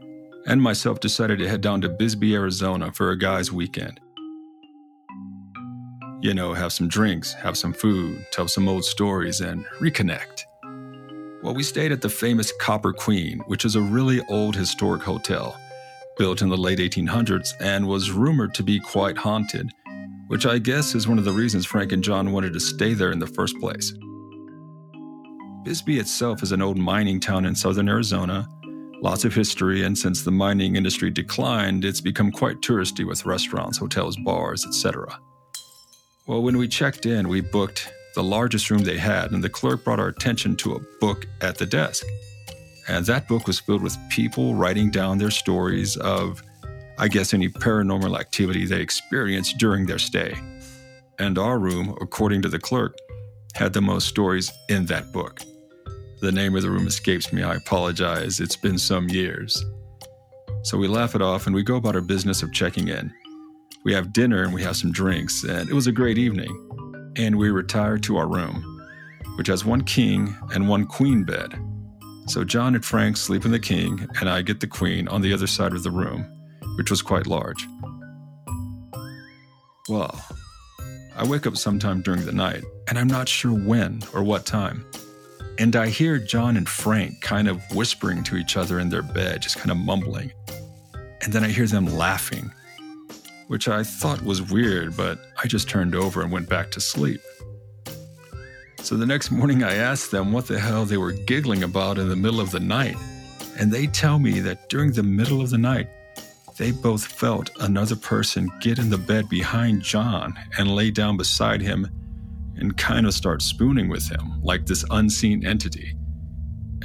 and 0.45 0.61
myself 0.61 0.99
decided 0.99 1.39
to 1.39 1.49
head 1.49 1.61
down 1.61 1.81
to 1.81 1.89
Bisbee, 1.89 2.35
Arizona 2.35 2.91
for 2.91 3.09
a 3.09 3.17
guy's 3.17 3.51
weekend. 3.51 3.99
You 6.21 6.35
know, 6.35 6.53
have 6.53 6.73
some 6.73 6.87
drinks, 6.87 7.33
have 7.33 7.57
some 7.57 7.73
food, 7.73 8.23
tell 8.31 8.47
some 8.47 8.69
old 8.69 8.85
stories, 8.85 9.41
and 9.41 9.65
reconnect. 9.79 10.43
Well, 11.41 11.55
we 11.55 11.63
stayed 11.63 11.91
at 11.91 12.01
the 12.01 12.09
famous 12.09 12.53
Copper 12.61 12.93
Queen, 12.93 13.39
which 13.47 13.65
is 13.65 13.75
a 13.75 13.81
really 13.81 14.21
old 14.29 14.55
historic 14.55 15.01
hotel, 15.01 15.59
built 16.19 16.43
in 16.43 16.49
the 16.49 16.55
late 16.55 16.77
1800s 16.77 17.55
and 17.59 17.87
was 17.87 18.11
rumored 18.11 18.53
to 18.53 18.61
be 18.61 18.79
quite 18.79 19.17
haunted, 19.17 19.71
which 20.27 20.45
I 20.45 20.59
guess 20.59 20.93
is 20.93 21.07
one 21.07 21.17
of 21.17 21.25
the 21.25 21.31
reasons 21.31 21.65
Frank 21.65 21.93
and 21.93 22.03
John 22.03 22.31
wanted 22.31 22.53
to 22.53 22.59
stay 22.59 22.93
there 22.93 23.11
in 23.11 23.17
the 23.17 23.25
first 23.25 23.59
place. 23.59 23.91
Bisbee 25.67 25.99
itself 25.99 26.43
is 26.43 26.53
an 26.53 26.61
old 26.61 26.77
mining 26.77 27.19
town 27.19 27.43
in 27.43 27.53
southern 27.53 27.89
Arizona, 27.89 28.47
lots 29.01 29.25
of 29.25 29.35
history, 29.35 29.83
and 29.83 29.97
since 29.97 30.21
the 30.21 30.31
mining 30.31 30.77
industry 30.77 31.11
declined, 31.11 31.83
it's 31.83 31.99
become 31.99 32.31
quite 32.31 32.61
touristy 32.61 33.05
with 33.05 33.25
restaurants, 33.25 33.77
hotels, 33.77 34.15
bars, 34.15 34.65
etc. 34.65 35.19
Well, 36.25 36.41
when 36.41 36.55
we 36.55 36.69
checked 36.69 37.05
in, 37.05 37.27
we 37.27 37.41
booked 37.41 37.91
the 38.15 38.23
largest 38.23 38.71
room 38.71 38.85
they 38.85 38.97
had, 38.97 39.31
and 39.31 39.43
the 39.43 39.49
clerk 39.49 39.83
brought 39.83 39.99
our 39.99 40.07
attention 40.07 40.55
to 40.55 40.75
a 40.75 40.79
book 41.01 41.25
at 41.41 41.57
the 41.57 41.65
desk. 41.65 42.05
And 42.87 43.05
that 43.07 43.27
book 43.27 43.45
was 43.45 43.59
filled 43.59 43.83
with 43.83 43.97
people 44.09 44.55
writing 44.55 44.89
down 44.89 45.17
their 45.17 45.31
stories 45.31 45.97
of, 45.97 46.41
I 46.97 47.09
guess, 47.09 47.33
any 47.33 47.49
paranormal 47.49 48.17
activity 48.17 48.65
they 48.65 48.79
experienced 48.79 49.57
during 49.57 49.85
their 49.85 49.99
stay. 49.99 50.33
And 51.19 51.37
our 51.37 51.59
room, 51.59 51.97
according 51.99 52.43
to 52.43 52.47
the 52.47 52.57
clerk, 52.57 52.95
had 53.53 53.73
the 53.73 53.81
most 53.81 54.07
stories 54.07 54.49
in 54.69 54.85
that 54.85 55.11
book. 55.11 55.41
The 56.19 56.31
name 56.31 56.55
of 56.55 56.63
the 56.63 56.69
room 56.71 56.87
escapes 56.87 57.31
me. 57.31 57.43
I 57.43 57.55
apologize. 57.55 58.39
It's 58.39 58.55
been 58.55 58.79
some 58.79 59.07
years. 59.07 59.63
So 60.63 60.75
we 60.77 60.87
laugh 60.87 61.13
it 61.13 61.21
off 61.21 61.45
and 61.45 61.55
we 61.55 61.61
go 61.61 61.75
about 61.75 61.93
our 61.93 62.01
business 62.01 62.41
of 62.41 62.51
checking 62.51 62.87
in. 62.87 63.13
We 63.83 63.93
have 63.93 64.13
dinner 64.13 64.43
and 64.43 64.51
we 64.51 64.63
have 64.63 64.75
some 64.75 64.91
drinks, 64.91 65.43
and 65.43 65.69
it 65.69 65.73
was 65.73 65.85
a 65.85 65.91
great 65.91 66.17
evening. 66.17 67.13
And 67.17 67.37
we 67.37 67.51
retire 67.51 67.99
to 67.99 68.17
our 68.17 68.27
room, 68.27 68.63
which 69.37 69.47
has 69.47 69.63
one 69.63 69.83
king 69.83 70.35
and 70.53 70.67
one 70.67 70.87
queen 70.87 71.23
bed. 71.23 71.53
So 72.25 72.43
John 72.43 72.73
and 72.73 72.83
Frank 72.83 73.15
sleep 73.15 73.45
in 73.45 73.51
the 73.51 73.59
king, 73.59 74.07
and 74.19 74.27
I 74.27 74.41
get 74.41 74.59
the 74.59 74.67
queen 74.67 75.07
on 75.07 75.21
the 75.21 75.33
other 75.33 75.47
side 75.47 75.73
of 75.73 75.83
the 75.83 75.91
room, 75.91 76.25
which 76.77 76.89
was 76.89 77.01
quite 77.03 77.27
large. 77.27 77.65
Well, 79.87 80.19
I 81.15 81.25
wake 81.25 81.47
up 81.47 81.55
sometime 81.55 82.01
during 82.01 82.25
the 82.25 82.33
night, 82.33 82.63
and 82.89 82.97
I'm 82.99 83.07
not 83.07 83.29
sure 83.29 83.53
when 83.53 84.01
or 84.13 84.23
what 84.23 84.45
time. 84.45 84.83
And 85.59 85.75
I 85.75 85.87
hear 85.87 86.19
John 86.19 86.55
and 86.55 86.69
Frank 86.69 87.21
kind 87.21 87.47
of 87.47 87.61
whispering 87.75 88.23
to 88.25 88.35
each 88.35 88.57
other 88.57 88.79
in 88.79 88.89
their 88.89 89.01
bed, 89.01 89.41
just 89.41 89.57
kind 89.57 89.71
of 89.71 89.77
mumbling. 89.77 90.31
And 91.21 91.33
then 91.33 91.43
I 91.43 91.47
hear 91.47 91.65
them 91.65 91.85
laughing, 91.87 92.51
which 93.47 93.67
I 93.67 93.83
thought 93.83 94.21
was 94.21 94.41
weird, 94.51 94.95
but 94.95 95.19
I 95.41 95.47
just 95.47 95.67
turned 95.67 95.95
over 95.95 96.21
and 96.21 96.31
went 96.31 96.47
back 96.47 96.69
to 96.71 96.79
sleep. 96.79 97.21
So 98.81 98.95
the 98.95 99.07
next 99.07 99.31
morning, 99.31 99.63
I 99.63 99.73
asked 99.73 100.11
them 100.11 100.31
what 100.31 100.47
the 100.47 100.59
hell 100.59 100.85
they 100.85 100.97
were 100.97 101.11
giggling 101.11 101.63
about 101.63 101.97
in 101.97 102.07
the 102.07 102.15
middle 102.15 102.39
of 102.39 102.51
the 102.51 102.59
night. 102.59 102.95
And 103.59 103.71
they 103.71 103.87
tell 103.87 104.19
me 104.19 104.39
that 104.41 104.69
during 104.69 104.91
the 104.91 105.03
middle 105.03 105.41
of 105.41 105.49
the 105.49 105.57
night, 105.57 105.89
they 106.57 106.71
both 106.71 107.05
felt 107.05 107.49
another 107.61 107.95
person 107.95 108.51
get 108.61 108.77
in 108.77 108.91
the 108.91 108.97
bed 108.97 109.27
behind 109.27 109.81
John 109.81 110.37
and 110.57 110.75
lay 110.75 110.91
down 110.91 111.17
beside 111.17 111.61
him 111.61 111.87
and 112.59 112.77
kind 112.77 113.05
of 113.05 113.13
start 113.13 113.41
spooning 113.41 113.89
with 113.89 114.09
him, 114.09 114.41
like 114.41 114.65
this 114.65 114.85
unseen 114.91 115.45
entity. 115.45 115.95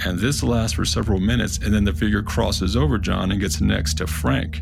And 0.05 0.19
this 0.19 0.43
lasts 0.43 0.75
for 0.75 0.85
several 0.85 1.21
minutes, 1.21 1.59
and 1.59 1.73
then 1.73 1.85
the 1.85 1.93
figure 1.93 2.23
crosses 2.23 2.77
over 2.77 2.99
John 2.99 3.31
and 3.31 3.41
gets 3.41 3.61
next 3.61 3.95
to 3.99 4.07
Frank 4.07 4.61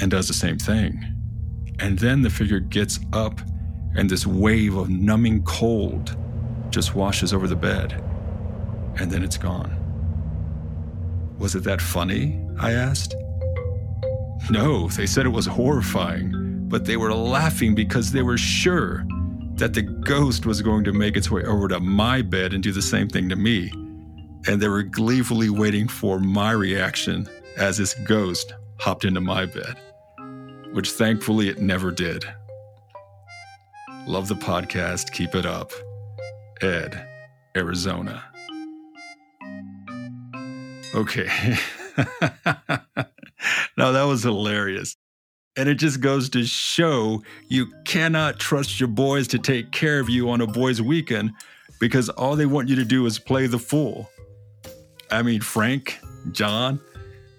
and 0.00 0.10
does 0.10 0.28
the 0.28 0.34
same 0.34 0.58
thing. 0.58 1.04
And 1.78 1.98
then 1.98 2.22
the 2.22 2.30
figure 2.30 2.60
gets 2.60 2.98
up, 3.12 3.40
and 3.96 4.08
this 4.08 4.26
wave 4.26 4.76
of 4.76 4.90
numbing 4.90 5.44
cold 5.44 6.16
just 6.70 6.94
washes 6.94 7.32
over 7.32 7.46
the 7.46 7.56
bed, 7.56 7.92
and 8.98 9.10
then 9.10 9.22
it's 9.22 9.38
gone. 9.38 9.78
Was 11.38 11.54
it 11.54 11.64
that 11.64 11.80
funny? 11.80 12.44
I 12.58 12.72
asked. 12.72 13.14
No, 14.50 14.88
they 14.88 15.06
said 15.06 15.26
it 15.26 15.30
was 15.30 15.46
horrifying, 15.46 16.68
but 16.68 16.84
they 16.84 16.96
were 16.96 17.14
laughing 17.14 17.74
because 17.74 18.12
they 18.12 18.22
were 18.22 18.38
sure 18.38 19.06
that 19.54 19.74
the 19.74 19.82
ghost 19.82 20.46
was 20.46 20.62
going 20.62 20.84
to 20.84 20.92
make 20.92 21.16
its 21.16 21.30
way 21.30 21.42
over 21.44 21.68
to 21.68 21.80
my 21.80 22.22
bed 22.22 22.52
and 22.52 22.62
do 22.62 22.72
the 22.72 22.82
same 22.82 23.08
thing 23.08 23.28
to 23.28 23.36
me. 23.36 23.70
And 24.46 24.60
they 24.60 24.68
were 24.68 24.82
gleefully 24.82 25.50
waiting 25.50 25.86
for 25.88 26.18
my 26.18 26.52
reaction 26.52 27.28
as 27.56 27.78
this 27.78 27.94
ghost 27.94 28.54
hopped 28.80 29.04
into 29.04 29.20
my 29.20 29.46
bed, 29.46 29.76
which 30.72 30.90
thankfully 30.92 31.48
it 31.48 31.60
never 31.60 31.90
did. 31.90 32.24
Love 34.06 34.26
the 34.26 34.34
podcast. 34.34 35.12
Keep 35.12 35.36
it 35.36 35.46
up. 35.46 35.70
Ed, 36.60 37.06
Arizona. 37.56 38.24
Okay. 40.94 41.28
now 43.76 43.92
that 43.92 44.04
was 44.06 44.22
hilarious. 44.24 44.96
And 45.56 45.68
it 45.68 45.74
just 45.74 46.00
goes 46.00 46.30
to 46.30 46.44
show 46.44 47.22
you 47.48 47.70
cannot 47.84 48.38
trust 48.38 48.80
your 48.80 48.88
boys 48.88 49.28
to 49.28 49.38
take 49.38 49.70
care 49.70 50.00
of 50.00 50.08
you 50.08 50.30
on 50.30 50.40
a 50.40 50.46
boys' 50.46 50.80
weekend 50.80 51.32
because 51.78 52.08
all 52.08 52.36
they 52.36 52.46
want 52.46 52.68
you 52.68 52.76
to 52.76 52.84
do 52.84 53.04
is 53.04 53.18
play 53.18 53.46
the 53.46 53.58
fool. 53.58 54.10
I 55.10 55.20
mean, 55.22 55.42
Frank, 55.42 55.98
John, 56.30 56.80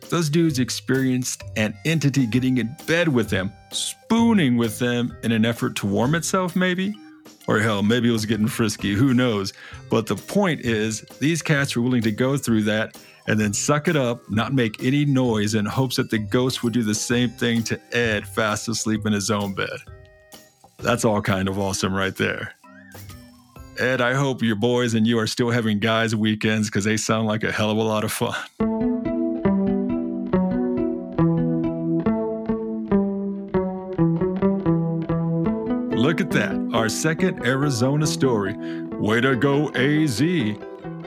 those 0.09 0.29
dudes 0.29 0.59
experienced 0.59 1.43
an 1.55 1.73
entity 1.85 2.27
getting 2.27 2.59
in 2.59 2.75
bed 2.85 3.07
with 3.07 3.29
them, 3.29 3.51
spooning 3.71 4.57
with 4.57 4.77
them 4.77 5.17
in 5.23 5.31
an 5.31 5.43
effort 5.43 5.75
to 5.77 5.87
warm 5.87 6.13
itself, 6.13 6.55
maybe? 6.55 6.93
Or 7.47 7.59
hell, 7.59 7.81
maybe 7.81 8.09
it 8.09 8.11
was 8.11 8.27
getting 8.27 8.47
frisky, 8.47 8.93
who 8.93 9.15
knows? 9.15 9.53
But 9.89 10.05
the 10.05 10.15
point 10.15 10.61
is, 10.61 11.01
these 11.19 11.41
cats 11.41 11.75
were 11.75 11.81
willing 11.81 12.03
to 12.03 12.11
go 12.11 12.37
through 12.37 12.63
that 12.63 12.95
and 13.27 13.39
then 13.39 13.53
suck 13.53 13.87
it 13.87 13.95
up, 13.95 14.29
not 14.29 14.53
make 14.53 14.83
any 14.83 15.05
noise, 15.05 15.55
in 15.55 15.65
hopes 15.65 15.95
that 15.95 16.09
the 16.09 16.17
ghost 16.17 16.63
would 16.63 16.73
do 16.73 16.83
the 16.83 16.95
same 16.95 17.29
thing 17.29 17.63
to 17.63 17.79
Ed 17.95 18.27
fast 18.27 18.67
asleep 18.67 19.05
in 19.05 19.13
his 19.13 19.31
own 19.31 19.53
bed. 19.53 19.69
That's 20.79 21.05
all 21.05 21.21
kind 21.21 21.47
of 21.47 21.57
awesome 21.57 21.93
right 21.93 22.15
there. 22.15 22.55
Ed, 23.79 24.01
I 24.01 24.13
hope 24.13 24.43
your 24.43 24.55
boys 24.55 24.93
and 24.93 25.07
you 25.07 25.17
are 25.17 25.27
still 25.27 25.49
having 25.49 25.79
guys' 25.79 26.15
weekends 26.15 26.69
because 26.69 26.83
they 26.83 26.97
sound 26.97 27.27
like 27.27 27.43
a 27.43 27.51
hell 27.51 27.71
of 27.71 27.77
a 27.77 27.81
lot 27.81 28.03
of 28.03 28.11
fun. 28.11 28.35
Look 35.97 36.21
at 36.21 36.29
that, 36.31 36.69
our 36.73 36.89
second 36.89 37.45
Arizona 37.45 38.05
story. 38.05 38.53
Way 38.99 39.21
to 39.21 39.35
go, 39.35 39.69
AZ. 39.69 40.21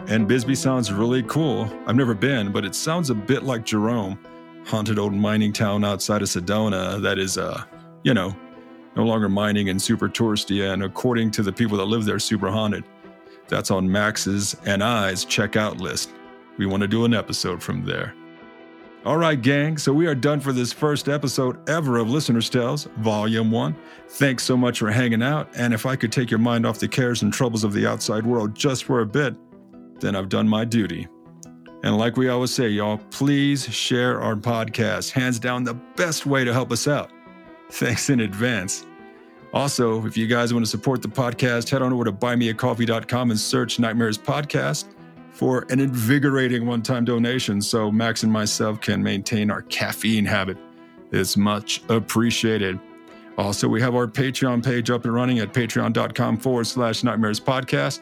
And 0.08 0.28
Bisbee 0.28 0.54
sounds 0.54 0.92
really 0.92 1.24
cool. 1.24 1.68
I've 1.86 1.96
never 1.96 2.14
been, 2.14 2.52
but 2.52 2.64
it 2.64 2.76
sounds 2.76 3.10
a 3.10 3.14
bit 3.14 3.42
like 3.42 3.64
Jerome, 3.64 4.18
haunted 4.64 5.00
old 5.00 5.12
mining 5.12 5.52
town 5.52 5.84
outside 5.84 6.22
of 6.22 6.28
Sedona 6.28 7.02
that 7.02 7.18
is, 7.18 7.38
uh, 7.38 7.64
you 8.04 8.14
know, 8.14 8.34
no 8.94 9.04
longer 9.04 9.28
mining 9.28 9.68
and 9.68 9.82
super 9.82 10.08
touristy, 10.08 10.72
and 10.72 10.84
according 10.84 11.32
to 11.32 11.42
the 11.42 11.52
people 11.52 11.76
that 11.78 11.86
live 11.86 12.04
there, 12.04 12.20
super 12.20 12.50
haunted. 12.50 12.84
That's 13.48 13.72
on 13.72 13.90
Max's 13.90 14.56
and 14.64 14.82
I's 14.82 15.24
checkout 15.24 15.80
list. 15.80 16.12
We 16.56 16.66
want 16.66 16.82
to 16.82 16.88
do 16.88 17.04
an 17.04 17.12
episode 17.12 17.60
from 17.60 17.84
there. 17.84 18.14
All 19.04 19.16
right, 19.16 19.40
gang, 19.40 19.76
so 19.76 19.92
we 19.92 20.06
are 20.06 20.14
done 20.16 20.40
for 20.40 20.52
this 20.52 20.72
first 20.72 21.08
episode 21.08 21.68
ever 21.68 21.98
of 21.98 22.10
Listener's 22.10 22.50
Tales, 22.50 22.88
Volume 22.98 23.50
1. 23.50 23.76
Thanks 24.08 24.42
so 24.42 24.56
much 24.56 24.78
for 24.78 24.90
hanging 24.90 25.22
out, 25.22 25.48
and 25.56 25.74
if 25.74 25.84
I 25.84 25.94
could 25.94 26.10
take 26.10 26.30
your 26.30 26.40
mind 26.40 26.64
off 26.64 26.78
the 26.78 26.88
cares 26.88 27.22
and 27.22 27.32
troubles 27.32 27.64
of 27.64 27.72
the 27.72 27.86
outside 27.86 28.24
world 28.24 28.54
just 28.54 28.84
for 28.84 29.00
a 29.00 29.06
bit, 29.06 29.36
then 30.00 30.16
I've 30.16 30.28
done 30.28 30.48
my 30.48 30.64
duty. 30.64 31.08
And 31.82 31.96
like 31.96 32.16
we 32.16 32.28
always 32.28 32.50
say, 32.50 32.68
y'all, 32.68 32.98
please 33.10 33.64
share 33.72 34.20
our 34.20 34.34
podcast. 34.34 35.10
Hands 35.10 35.38
down, 35.38 35.64
the 35.64 35.74
best 35.74 36.26
way 36.26 36.44
to 36.44 36.52
help 36.52 36.72
us 36.72 36.88
out. 36.88 37.10
Thanks 37.70 38.10
in 38.10 38.20
advance. 38.20 38.86
Also, 39.52 40.04
if 40.04 40.16
you 40.16 40.26
guys 40.26 40.52
want 40.52 40.64
to 40.64 40.70
support 40.70 41.00
the 41.00 41.08
podcast, 41.08 41.70
head 41.70 41.82
on 41.82 41.92
over 41.92 42.04
to 42.04 42.12
buymeacoffee.com 42.12 43.30
and 43.30 43.38
search 43.38 43.78
Nightmares 43.78 44.18
Podcast 44.18 44.86
for 45.30 45.66
an 45.70 45.80
invigorating 45.80 46.66
one 46.66 46.82
time 46.82 47.04
donation 47.04 47.60
so 47.60 47.92
Max 47.92 48.22
and 48.22 48.32
myself 48.32 48.80
can 48.80 49.02
maintain 49.02 49.50
our 49.50 49.62
caffeine 49.62 50.24
habit. 50.24 50.56
It's 51.12 51.36
much 51.36 51.82
appreciated. 51.88 52.80
Also, 53.38 53.68
we 53.68 53.80
have 53.82 53.94
our 53.94 54.06
Patreon 54.06 54.64
page 54.64 54.90
up 54.90 55.04
and 55.04 55.14
running 55.14 55.38
at 55.40 55.52
patreon.com 55.52 56.38
forward 56.38 56.66
slash 56.66 57.04
nightmares 57.04 57.38
podcast. 57.38 58.00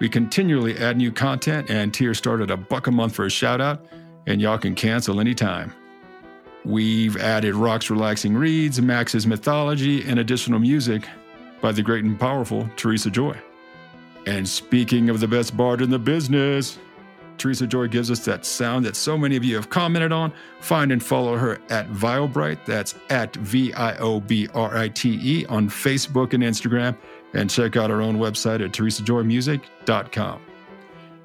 We 0.00 0.08
continually 0.08 0.78
add 0.78 0.96
new 0.96 1.12
content, 1.12 1.68
and 1.70 1.92
tiers 1.92 2.16
start 2.16 2.40
at 2.40 2.50
a 2.50 2.56
buck 2.56 2.86
a 2.86 2.90
month 2.90 3.14
for 3.14 3.26
a 3.26 3.30
shout 3.30 3.60
out, 3.60 3.84
and 4.26 4.40
y'all 4.40 4.56
can 4.56 4.74
cancel 4.74 5.20
anytime. 5.20 5.74
We've 6.64 7.18
added 7.18 7.54
Rock's 7.54 7.90
Relaxing 7.90 8.34
Reads, 8.34 8.80
Max's 8.80 9.26
Mythology, 9.26 10.02
and 10.08 10.18
additional 10.18 10.58
music 10.58 11.06
by 11.60 11.72
the 11.72 11.82
great 11.82 12.04
and 12.04 12.18
powerful 12.18 12.68
Teresa 12.76 13.10
Joy. 13.10 13.38
And 14.26 14.48
speaking 14.48 15.10
of 15.10 15.20
the 15.20 15.28
best 15.28 15.54
bard 15.54 15.82
in 15.82 15.90
the 15.90 15.98
business, 15.98 16.78
Teresa 17.36 17.66
Joy 17.66 17.88
gives 17.88 18.10
us 18.10 18.24
that 18.24 18.46
sound 18.46 18.84
that 18.86 18.96
so 18.96 19.18
many 19.18 19.36
of 19.36 19.44
you 19.44 19.54
have 19.56 19.68
commented 19.68 20.12
on. 20.12 20.32
Find 20.60 20.92
and 20.92 21.02
follow 21.02 21.36
her 21.36 21.58
at 21.70 21.88
Viobrite. 21.90 22.64
That's 22.66 22.94
at 23.08 23.34
V 23.36 23.72
I 23.74 23.96
O 23.96 24.20
B 24.20 24.48
R 24.54 24.76
I 24.76 24.88
T 24.88 25.18
E 25.22 25.46
on 25.46 25.68
Facebook 25.68 26.34
and 26.34 26.42
Instagram. 26.42 26.96
And 27.32 27.48
check 27.48 27.76
out 27.76 27.90
our 27.90 28.02
own 28.02 28.16
website 28.16 28.64
at 28.64 28.72
teresajoymusic.com. 28.72 30.40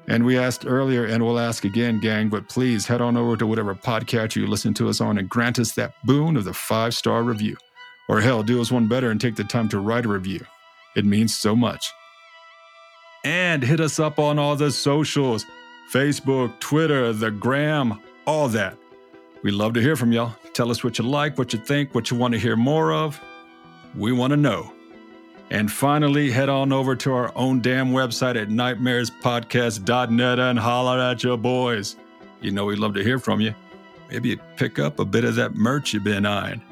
And 0.08 0.24
we 0.24 0.38
asked 0.38 0.64
earlier, 0.66 1.04
and 1.04 1.24
we'll 1.24 1.38
ask 1.38 1.64
again, 1.64 1.98
gang, 2.00 2.28
but 2.28 2.48
please 2.48 2.86
head 2.86 3.00
on 3.00 3.16
over 3.16 3.36
to 3.36 3.46
whatever 3.46 3.74
podcast 3.74 4.36
you 4.36 4.46
listen 4.46 4.72
to 4.74 4.88
us 4.88 5.00
on 5.00 5.18
and 5.18 5.28
grant 5.28 5.58
us 5.58 5.72
that 5.72 5.94
boon 6.04 6.36
of 6.36 6.44
the 6.44 6.54
five 6.54 6.94
star 6.94 7.24
review. 7.24 7.56
Or 8.08 8.20
hell, 8.20 8.44
do 8.44 8.60
us 8.60 8.70
one 8.70 8.86
better 8.86 9.10
and 9.10 9.20
take 9.20 9.34
the 9.34 9.42
time 9.42 9.68
to 9.70 9.80
write 9.80 10.06
a 10.06 10.08
review. 10.08 10.40
It 10.94 11.04
means 11.04 11.36
so 11.36 11.56
much. 11.56 11.90
And 13.24 13.64
hit 13.64 13.80
us 13.80 13.98
up 13.98 14.20
on 14.20 14.38
all 14.38 14.54
the 14.54 14.70
socials 14.70 15.44
Facebook, 15.92 16.58
Twitter, 16.60 17.12
the 17.12 17.30
gram, 17.30 18.00
all 18.26 18.48
that. 18.48 18.76
We 19.42 19.50
love 19.50 19.74
to 19.74 19.80
hear 19.80 19.96
from 19.96 20.12
y'all. 20.12 20.34
Tell 20.52 20.70
us 20.70 20.82
what 20.82 20.98
you 20.98 21.04
like, 21.04 21.38
what 21.38 21.52
you 21.52 21.58
think, 21.58 21.94
what 21.94 22.10
you 22.10 22.16
want 22.16 22.34
to 22.34 22.40
hear 22.40 22.56
more 22.56 22.92
of. 22.92 23.20
We 23.94 24.12
want 24.12 24.32
to 24.32 24.36
know. 24.36 24.75
And 25.50 25.70
finally, 25.70 26.30
head 26.30 26.48
on 26.48 26.72
over 26.72 26.96
to 26.96 27.12
our 27.12 27.32
own 27.36 27.60
damn 27.60 27.92
website 27.92 28.40
at 28.40 28.48
nightmarespodcast.net 28.48 30.38
and 30.38 30.58
holler 30.58 30.98
at 30.98 31.22
your 31.22 31.36
boys. 31.36 31.96
You 32.40 32.50
know 32.50 32.64
we'd 32.64 32.78
love 32.78 32.94
to 32.94 33.02
hear 33.02 33.18
from 33.18 33.40
you. 33.40 33.54
Maybe 34.10 34.36
pick 34.56 34.78
up 34.78 34.98
a 34.98 35.04
bit 35.04 35.24
of 35.24 35.36
that 35.36 35.54
merch 35.54 35.92
you've 35.92 36.04
been 36.04 36.26
eyeing. 36.26 36.62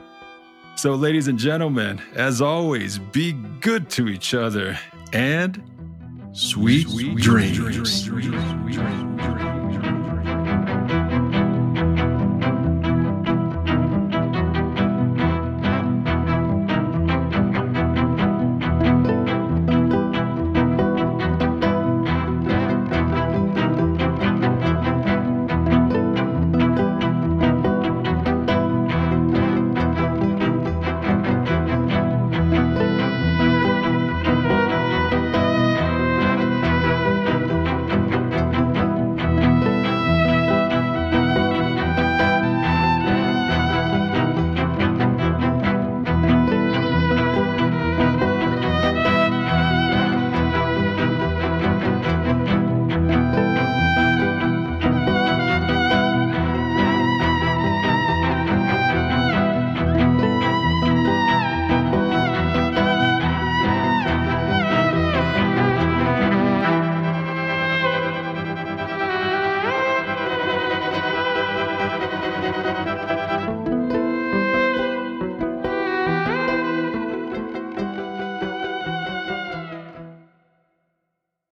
So, 0.77 0.95
ladies 0.95 1.29
and 1.29 1.39
gentlemen, 1.39 2.03
as 2.15 2.43
always, 2.43 2.99
be 2.99 3.33
good 3.61 3.89
to 3.91 4.09
each 4.09 4.35
other 4.35 4.79
and 5.13 5.63
sweet, 6.33 6.89
sweet 6.89 7.17
dreams. 7.17 8.05
dreams. 8.05 9.54